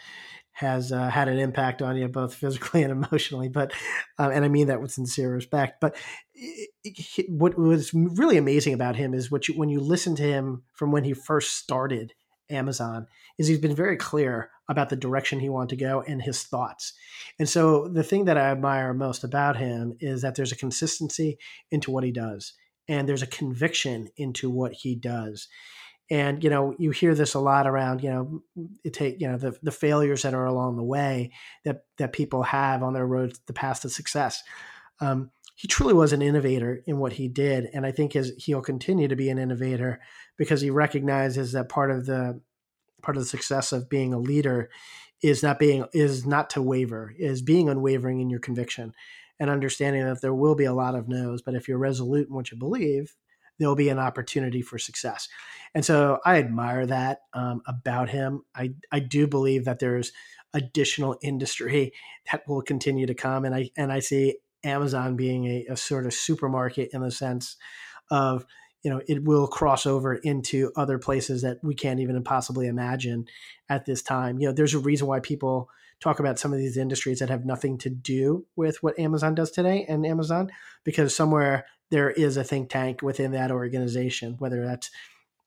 has 0.51 0.91
uh, 0.91 1.09
had 1.09 1.29
an 1.29 1.39
impact 1.39 1.81
on 1.81 1.95
you 1.95 2.09
both 2.09 2.35
physically 2.41 2.83
and 2.83 2.91
emotionally. 2.91 3.47
But 3.47 3.71
uh, 4.19 4.29
and 4.33 4.43
I 4.43 4.49
mean 4.49 4.67
that 4.67 4.81
with 4.81 4.91
sincere 4.91 5.33
respect. 5.33 5.79
But 5.79 5.95
what 7.29 7.57
was 7.57 7.93
really 7.93 8.37
amazing 8.37 8.73
about 8.73 8.97
him 8.97 9.13
is 9.13 9.31
what 9.31 9.47
you, 9.47 9.57
when 9.57 9.69
you 9.69 9.79
listen 9.79 10.15
to 10.17 10.23
him 10.23 10.63
from 10.73 10.91
when 10.91 11.05
he 11.05 11.13
first 11.13 11.57
started 11.57 12.13
Amazon 12.49 13.07
is 13.37 13.47
he's 13.47 13.59
been 13.59 13.75
very 13.75 13.95
clear 13.95 14.51
about 14.69 14.89
the 14.89 14.95
direction 14.95 15.39
he 15.39 15.49
wanted 15.49 15.69
to 15.69 15.83
go 15.83 16.01
and 16.07 16.21
his 16.21 16.43
thoughts. 16.43 16.93
And 17.37 17.49
so 17.49 17.87
the 17.87 18.03
thing 18.03 18.25
that 18.25 18.37
I 18.37 18.51
admire 18.51 18.93
most 18.93 19.23
about 19.23 19.57
him 19.57 19.93
is 19.99 20.21
that 20.21 20.35
there's 20.35 20.51
a 20.51 20.57
consistency 20.57 21.37
into 21.71 21.91
what 21.91 22.03
he 22.03 22.11
does 22.11 22.53
and 22.87 23.07
there's 23.07 23.21
a 23.21 23.27
conviction 23.27 24.09
into 24.17 24.49
what 24.49 24.73
he 24.73 24.95
does 24.95 25.47
and 26.09 26.43
you 26.43 26.49
know 26.49 26.75
you 26.77 26.91
hear 26.91 27.15
this 27.15 27.33
a 27.33 27.39
lot 27.39 27.67
around 27.67 28.03
you 28.03 28.09
know 28.09 28.41
it 28.83 28.93
take 28.93 29.19
you 29.21 29.27
know 29.27 29.37
the, 29.37 29.57
the 29.63 29.71
failures 29.71 30.23
that 30.23 30.33
are 30.33 30.45
along 30.45 30.75
the 30.75 30.83
way 30.83 31.31
that 31.63 31.85
that 31.97 32.13
people 32.13 32.43
have 32.43 32.83
on 32.83 32.93
their 32.93 33.07
road 33.07 33.33
to 33.33 33.39
the 33.47 33.53
path 33.53 33.81
to 33.81 33.89
success 33.89 34.43
um, 34.99 35.31
he 35.55 35.67
truly 35.67 35.93
was 35.93 36.13
an 36.13 36.21
innovator 36.21 36.81
in 36.85 36.97
what 36.97 37.13
he 37.13 37.27
did 37.27 37.69
and 37.73 37.85
i 37.85 37.91
think 37.91 38.13
his, 38.13 38.33
he'll 38.37 38.61
continue 38.61 39.07
to 39.07 39.15
be 39.15 39.29
an 39.29 39.39
innovator 39.39 39.99
because 40.37 40.61
he 40.61 40.69
recognizes 40.69 41.53
that 41.53 41.69
part 41.69 41.91
of 41.91 42.05
the 42.05 42.39
part 43.03 43.17
of 43.17 43.23
the 43.23 43.29
success 43.29 43.71
of 43.71 43.89
being 43.89 44.13
a 44.13 44.19
leader 44.19 44.69
is 45.21 45.43
not 45.43 45.59
being 45.59 45.85
is 45.93 46.25
not 46.25 46.49
to 46.49 46.61
waver 46.61 47.13
is 47.17 47.41
being 47.41 47.69
unwavering 47.69 48.19
in 48.19 48.29
your 48.29 48.39
conviction 48.39 48.93
and 49.39 49.49
understanding 49.49 50.03
that 50.03 50.21
there 50.21 50.33
will 50.33 50.55
be 50.55 50.65
a 50.65 50.73
lot 50.73 50.95
of 50.95 51.07
no's 51.07 51.41
but 51.41 51.55
if 51.55 51.67
you're 51.67 51.77
resolute 51.77 52.27
in 52.27 52.33
what 52.33 52.51
you 52.51 52.57
believe 52.57 53.15
there'll 53.59 53.75
be 53.75 53.89
an 53.89 53.99
opportunity 53.99 54.61
for 54.61 54.77
success. 54.77 55.27
And 55.73 55.85
so 55.85 56.19
I 56.25 56.37
admire 56.37 56.85
that 56.85 57.19
um, 57.33 57.61
about 57.67 58.09
him. 58.09 58.43
I, 58.55 58.73
I 58.91 58.99
do 58.99 59.27
believe 59.27 59.65
that 59.65 59.79
there's 59.79 60.11
additional 60.53 61.17
industry 61.21 61.93
that 62.31 62.47
will 62.47 62.61
continue 62.61 63.05
to 63.07 63.13
come. 63.13 63.45
And 63.45 63.55
I, 63.55 63.69
and 63.77 63.91
I 63.91 63.99
see 63.99 64.37
Amazon 64.63 65.15
being 65.15 65.45
a, 65.45 65.65
a 65.71 65.77
sort 65.77 66.05
of 66.05 66.13
supermarket 66.13 66.89
in 66.93 67.01
the 67.01 67.11
sense 67.11 67.57
of, 68.09 68.45
you 68.83 68.91
know, 68.91 69.01
it 69.07 69.23
will 69.23 69.47
cross 69.47 69.85
over 69.85 70.15
into 70.15 70.71
other 70.75 70.99
places 70.99 71.41
that 71.41 71.57
we 71.63 71.73
can't 71.73 72.01
even 72.01 72.21
possibly 72.23 72.67
imagine 72.67 73.25
at 73.69 73.85
this 73.85 74.01
time. 74.01 74.39
You 74.39 74.47
know, 74.47 74.53
there's 74.53 74.73
a 74.73 74.79
reason 74.79 75.07
why 75.07 75.21
people 75.21 75.69
talk 76.01 76.19
about 76.19 76.37
some 76.37 76.51
of 76.51 76.59
these 76.59 76.75
industries 76.75 77.19
that 77.19 77.29
have 77.29 77.45
nothing 77.45 77.77
to 77.79 77.89
do 77.89 78.45
with 78.57 78.83
what 78.83 78.99
Amazon 78.99 79.35
does 79.35 79.51
today 79.51 79.85
and 79.87 80.05
Amazon, 80.05 80.51
because 80.83 81.15
somewhere 81.15 81.65
there 81.91 82.11
is 82.11 82.35
a 82.35 82.43
think 82.43 82.69
tank 82.69 83.01
within 83.01 83.31
that 83.31 83.51
organization, 83.51 84.35
whether 84.39 84.65
that's, 84.65 84.91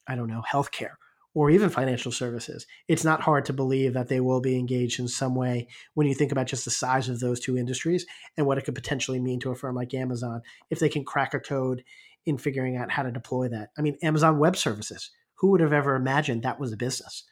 I 0.09 0.17
don't 0.17 0.29
know, 0.29 0.43
healthcare 0.51 0.95
or 1.35 1.51
even 1.51 1.69
financial 1.69 2.11
services. 2.11 2.67
It's 2.89 3.05
not 3.05 3.21
hard 3.21 3.45
to 3.45 3.53
believe 3.53 3.93
that 3.93 4.09
they 4.09 4.21
will 4.21 4.41
be 4.41 4.59
engaged 4.59 4.99
in 4.99 5.09
some 5.09 5.35
way 5.35 5.69
when 5.93 6.07
you 6.07 6.15
think 6.15 6.33
about 6.33 6.47
just 6.47 6.65
the 6.65 6.71
size 6.71 7.11
of 7.11 7.21
those 7.21 7.41
two 7.41 7.59
industries 7.59 8.07
and 8.39 8.47
what 8.47 8.57
it 8.57 8.65
could 8.65 8.75
potentially 8.75 9.21
mean 9.21 9.39
to 9.41 9.51
a 9.51 9.55
firm 9.55 9.75
like 9.75 9.93
Amazon 9.93 10.41
if 10.71 10.79
they 10.79 10.89
can 10.89 11.05
crack 11.05 11.35
a 11.35 11.41
code 11.41 11.85
in 12.27 12.39
figuring 12.39 12.77
out 12.77 12.91
how 12.91 13.03
to 13.03 13.11
deploy 13.11 13.49
that. 13.49 13.71
I 13.79 13.83
mean, 13.83 13.97
Amazon 14.03 14.39
Web 14.39 14.57
Services. 14.57 15.11
Who 15.37 15.51
would 15.51 15.61
have 15.61 15.73
ever 15.73 15.97
imagined 15.97 16.43
that 16.43 16.59
was 16.59 16.73
a 16.73 16.77
business? 16.77 17.25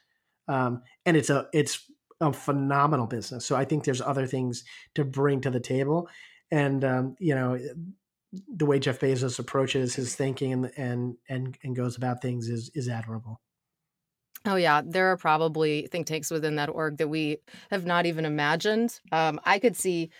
Um, 0.47 0.83
and 1.05 1.17
it's 1.17 1.29
a 1.29 1.47
it's 1.53 1.83
a 2.21 2.31
phenomenal 2.31 3.07
business. 3.07 3.45
So 3.45 3.55
I 3.55 3.65
think 3.65 3.83
there's 3.83 4.01
other 4.01 4.27
things 4.27 4.63
to 4.93 5.03
bring 5.03 5.41
to 5.41 5.49
the 5.49 5.59
table. 5.59 6.07
And 6.51 6.83
um, 6.85 7.15
you 7.19 7.35
know, 7.35 7.59
the 8.31 8.65
way 8.65 8.79
Jeff 8.79 8.99
Bezos 8.99 9.39
approaches 9.39 9.95
his 9.95 10.15
thinking 10.15 10.53
and 10.53 10.71
and 10.77 11.15
and, 11.29 11.57
and 11.63 11.75
goes 11.75 11.97
about 11.97 12.21
things 12.21 12.47
is 12.47 12.71
is 12.75 12.87
admirable. 12.87 13.41
Oh 14.47 14.55
yeah, 14.55 14.81
there 14.85 15.11
are 15.11 15.17
probably 15.17 15.87
think 15.91 16.05
tanks 16.05 16.29
within 16.29 16.57
that 16.57 16.69
org 16.69 16.97
that 16.97 17.07
we 17.07 17.37
have 17.71 17.85
not 17.85 18.05
even 18.05 18.25
imagined. 18.25 18.99
Um, 19.11 19.39
I 19.43 19.57
could 19.57 19.75
see 19.75 20.11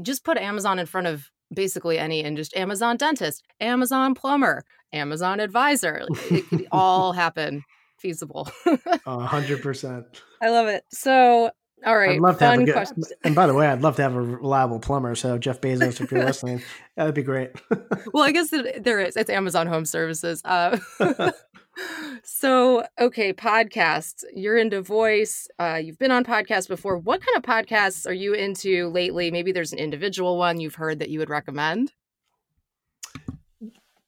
just 0.00 0.24
put 0.24 0.38
Amazon 0.38 0.78
in 0.78 0.86
front 0.86 1.06
of 1.06 1.30
basically 1.54 1.98
any 1.98 2.20
industry 2.20 2.60
Amazon 2.60 2.96
dentist, 2.96 3.42
Amazon 3.60 4.14
plumber, 4.14 4.64
Amazon 4.92 5.40
advisor. 5.40 6.06
It 6.30 6.48
could 6.48 6.66
all 6.72 7.12
happen 7.12 7.62
feasible. 7.98 8.48
A 9.06 9.20
hundred 9.20 9.62
percent. 9.62 10.04
I 10.42 10.50
love 10.50 10.66
it. 10.68 10.84
So 10.90 11.50
all 11.84 11.96
right. 11.96 12.16
I'd 12.16 12.20
love 12.20 12.38
to 12.38 12.44
have 12.44 12.60
a 12.60 12.64
good, 12.64 12.88
and 13.24 13.34
by 13.34 13.46
the 13.46 13.54
way, 13.54 13.66
I'd 13.66 13.82
love 13.82 13.96
to 13.96 14.02
have 14.02 14.14
a 14.14 14.20
reliable 14.20 14.78
plumber. 14.78 15.14
So 15.14 15.38
Jeff 15.38 15.60
Bezos, 15.60 16.00
if 16.00 16.10
you're 16.10 16.24
listening, 16.26 16.62
that'd 16.96 17.14
be 17.14 17.22
great. 17.22 17.50
well, 18.12 18.24
I 18.24 18.32
guess 18.32 18.50
there 18.50 19.00
is. 19.00 19.16
It's 19.16 19.30
Amazon 19.30 19.66
Home 19.66 19.84
Services. 19.84 20.40
Uh, 20.44 20.78
so, 22.22 22.86
okay, 23.00 23.32
podcasts. 23.32 24.24
You're 24.34 24.56
into 24.56 24.82
voice. 24.82 25.48
Uh, 25.58 25.80
you've 25.82 25.98
been 25.98 26.10
on 26.10 26.24
podcasts 26.24 26.68
before. 26.68 26.98
What 26.98 27.20
kind 27.20 27.36
of 27.36 27.42
podcasts 27.42 28.06
are 28.06 28.14
you 28.14 28.34
into 28.34 28.88
lately? 28.88 29.30
Maybe 29.30 29.52
there's 29.52 29.72
an 29.72 29.78
individual 29.78 30.38
one 30.38 30.60
you've 30.60 30.76
heard 30.76 30.98
that 31.00 31.10
you 31.10 31.18
would 31.18 31.30
recommend. 31.30 31.92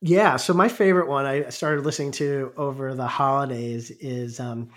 Yeah. 0.00 0.36
So 0.36 0.54
my 0.54 0.68
favorite 0.68 1.08
one 1.08 1.26
I 1.26 1.48
started 1.48 1.84
listening 1.84 2.12
to 2.12 2.52
over 2.56 2.94
the 2.94 3.06
holidays 3.06 3.90
is 3.90 4.38
um, 4.38 4.70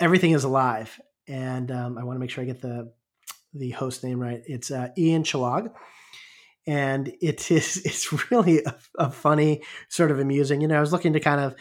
Everything 0.00 0.32
is 0.32 0.44
Alive 0.44 1.00
and 1.28 1.70
um, 1.70 1.98
I 1.98 2.04
want 2.04 2.16
to 2.16 2.20
make 2.20 2.30
sure 2.30 2.42
I 2.42 2.46
get 2.46 2.60
the 2.60 2.92
the 3.54 3.70
host 3.70 4.04
name 4.04 4.20
right. 4.20 4.42
It's 4.46 4.70
uh, 4.70 4.88
Ian 4.98 5.22
Chillag, 5.22 5.70
and 6.66 7.12
it 7.20 7.50
is 7.50 7.78
it's 7.84 8.30
really 8.30 8.62
a, 8.64 8.74
a, 8.98 9.10
funny, 9.10 9.62
sort 9.88 10.10
of 10.10 10.18
amusing. 10.18 10.60
You 10.60 10.68
know, 10.68 10.76
I 10.76 10.80
was 10.80 10.92
looking 10.92 11.14
to 11.14 11.20
kind 11.20 11.40
of 11.40 11.54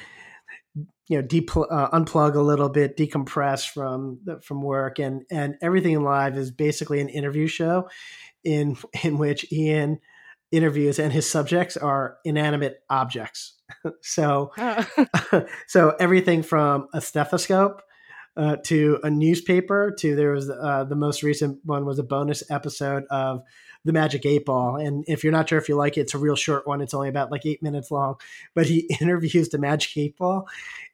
you 1.08 1.17
know 1.17 1.28
deep 1.28 1.56
uh, 1.56 1.89
unplug 1.91 2.36
a 2.36 2.41
little 2.41 2.69
bit, 2.69 2.97
decompress 2.97 3.69
from 3.69 4.19
from 4.41 4.62
work, 4.62 4.99
and 4.99 5.23
and 5.32 5.56
Everything 5.62 5.93
is 5.93 5.99
Alive 5.99 6.38
is 6.38 6.51
basically 6.51 6.99
an 6.99 7.10
interview 7.10 7.47
show 7.47 7.89
in 8.43 8.78
in 9.04 9.17
which 9.17 9.51
Ian 9.51 9.99
interviews 10.51 10.99
and 10.99 11.12
his 11.12 11.30
subjects 11.30 11.75
are 11.75 12.17
inanimate 12.23 12.78
objects. 12.89 13.56
so 14.01 14.51
oh. 14.58 15.45
so 15.67 15.95
everything 15.99 16.43
from 16.43 16.88
a 16.93 17.01
stethoscope 17.01 17.82
uh, 18.37 18.57
to 18.65 18.99
a 19.03 19.09
newspaper 19.09 19.91
to 19.99 20.15
there 20.15 20.31
was 20.31 20.49
uh, 20.49 20.83
the 20.83 20.95
most 20.95 21.23
recent 21.23 21.59
one 21.63 21.85
was 21.85 21.99
a 21.99 22.03
bonus 22.03 22.43
episode 22.49 23.05
of 23.09 23.43
the 23.85 23.93
magic 23.93 24.25
eight 24.25 24.45
ball. 24.45 24.77
And 24.77 25.05
if 25.07 25.23
you're 25.23 25.31
not 25.31 25.47
sure 25.47 25.59
if 25.59 25.69
you 25.69 25.75
like 25.75 25.97
it 25.97 26.01
it's 26.01 26.13
a 26.13 26.17
real 26.17 26.35
short 26.35 26.67
one. 26.67 26.81
It's 26.81 26.93
only 26.93 27.09
about 27.09 27.31
like 27.31 27.45
eight 27.45 27.63
minutes 27.63 27.91
long. 27.91 28.15
But 28.53 28.65
he 28.65 28.89
interviews 29.01 29.49
the 29.49 29.57
magic 29.57 29.95
eight 29.97 30.17
ball. 30.17 30.47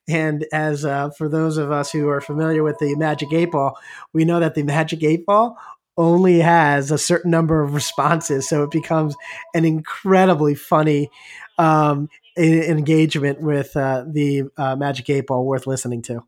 And 0.08 0.46
as 0.52 0.86
uh, 0.86 1.12
for 1.12 1.30
those 1.30 1.58
of 1.58 1.72
us 1.72 1.92
who 1.92 2.10
are 2.10 2.22
familiar 2.22 2.64
with 2.64 2.78
the 2.80 2.96
magic 2.96 3.32
eight 3.34 3.52
ball 3.52 3.78
we 4.14 4.26
know 4.26 4.40
that 4.40 4.56
the 4.56 4.64
magic 4.64 5.04
eight 5.04 5.26
ball 5.26 5.58
only 5.98 6.40
has 6.40 6.92
a 6.92 6.98
certain 6.98 7.32
number 7.32 7.62
of 7.62 7.74
responses. 7.74 8.48
So 8.48 8.64
it 8.64 8.72
becomes 8.72 9.16
an 9.54 9.66
incredibly 9.66 10.56
funny 10.56 11.10
um, 11.58 12.10
engagement 12.38 13.42
with 13.42 13.76
uh, 13.76 14.06
the 14.08 14.44
uh, 14.58 14.76
magic 14.76 15.10
eight 15.10 15.28
ball 15.28 15.46
worth 15.46 15.68
listening 15.68 16.02
to 16.04 16.24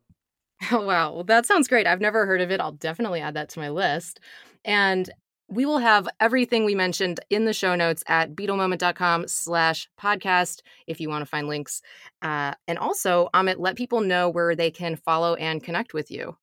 Wow. 0.71 1.13
Well, 1.13 1.23
that 1.26 1.45
sounds 1.45 1.67
great. 1.67 1.88
I've 1.88 2.02
never 2.02 2.26
heard 2.26 2.41
of 2.41 2.52
it. 2.52 2.60
I'll 2.60 2.71
definitely 2.71 3.21
add 3.21 3.36
that 3.36 3.49
to 3.49 3.60
my 3.60 3.69
list. 3.69 4.19
And 4.65 5.10
we 5.47 5.65
will 5.65 5.80
have 5.80 6.08
everything 6.19 6.65
we 6.65 6.76
mentioned 6.76 7.19
in 7.30 7.45
the 7.45 7.54
show 7.54 7.76
notes 7.76 8.04
at 8.08 8.36
beetlemoment.com 8.36 9.28
slash 9.28 9.88
podcast 9.99 10.62
if 10.88 10.99
you 10.99 11.10
want 11.10 11.21
to 11.21 11.26
find 11.26 11.47
links. 11.47 11.82
Uh, 12.21 12.54
and 12.67 12.78
also, 12.78 13.30
Amit, 13.34 13.56
let 13.60 13.76
people 13.76 14.02
know 14.02 14.30
where 14.30 14.56
they 14.56 14.71
can 14.71 14.95
follow 14.95 15.36
and 15.36 15.63
connect 15.63 15.93
with 15.93 16.10
you. 16.10 16.38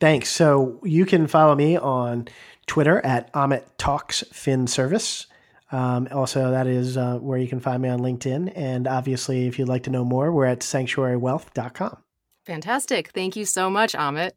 Thanks. 0.00 0.28
So 0.28 0.80
you 0.82 1.06
can 1.06 1.26
follow 1.26 1.54
me 1.54 1.76
on 1.76 2.28
Twitter 2.66 3.04
at 3.04 3.32
Amit 3.32 3.64
Talks 3.78 4.24
Fin 4.32 4.66
Service. 4.66 5.26
Um, 5.70 6.08
also, 6.10 6.50
that 6.50 6.66
is 6.66 6.96
uh, 6.96 7.18
where 7.18 7.38
you 7.38 7.48
can 7.48 7.60
find 7.60 7.82
me 7.82 7.88
on 7.88 8.00
LinkedIn. 8.00 8.52
And 8.54 8.86
obviously, 8.86 9.46
if 9.46 9.58
you'd 9.58 9.68
like 9.68 9.84
to 9.84 9.90
know 9.90 10.04
more, 10.04 10.30
we're 10.30 10.44
at 10.44 10.60
sanctuarywealth.com. 10.60 12.02
Fantastic. 12.46 13.08
Thank 13.08 13.36
you 13.36 13.44
so 13.44 13.70
much, 13.70 13.92
Amit. 13.92 14.32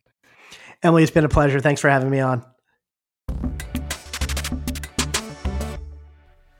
Emily, 0.83 1.03
it's 1.03 1.11
been 1.11 1.25
a 1.25 1.29
pleasure. 1.29 1.59
Thanks 1.59 1.81
for 1.81 1.89
having 1.89 2.09
me 2.09 2.19
on. 2.19 2.45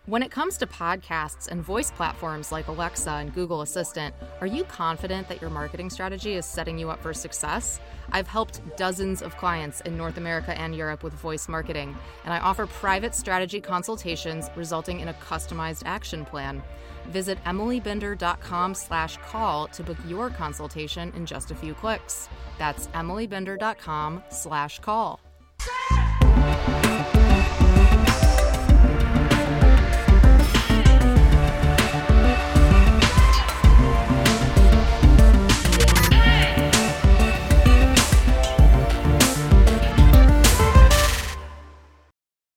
When 0.08 0.22
it 0.22 0.30
comes 0.30 0.58
to 0.60 0.68
podcasts 0.68 1.48
and 1.48 1.64
voice 1.64 1.90
platforms 1.90 2.52
like 2.52 2.68
Alexa 2.68 3.10
and 3.10 3.34
Google 3.34 3.62
Assistant, 3.62 4.14
are 4.40 4.46
you 4.46 4.64
confident 4.64 5.28
that 5.30 5.42
your 5.42 5.50
marketing 5.50 5.90
strategy 5.90 6.36
is 6.36 6.46
setting 6.46 6.78
you 6.78 6.92
up 6.92 7.02
for 7.02 7.12
success? 7.12 7.80
I've 8.12 8.28
helped 8.28 8.62
dozens 8.78 9.24
of 9.24 9.36
clients 9.36 9.82
in 9.82 9.98
North 9.98 10.18
America 10.18 10.56
and 10.60 10.76
Europe 10.76 11.02
with 11.02 11.14
voice 11.14 11.48
marketing, 11.48 11.98
and 12.24 12.32
I 12.32 12.38
offer 12.38 12.68
private 12.68 13.16
strategy 13.16 13.60
consultations 13.60 14.52
resulting 14.56 15.00
in 15.00 15.08
a 15.08 15.14
customized 15.14 15.82
action 15.88 16.24
plan. 16.24 16.62
Visit 17.10 17.44
emilybinder.com/call 17.46 19.68
to 19.68 19.84
book 19.84 19.98
your 20.08 20.30
consultation 20.30 21.12
in 21.16 21.26
just 21.26 21.52
a 21.52 21.56
few 21.56 21.74
clicks. 21.74 22.30
That's 22.58 22.88
emilybinder.com/call. 22.88 25.20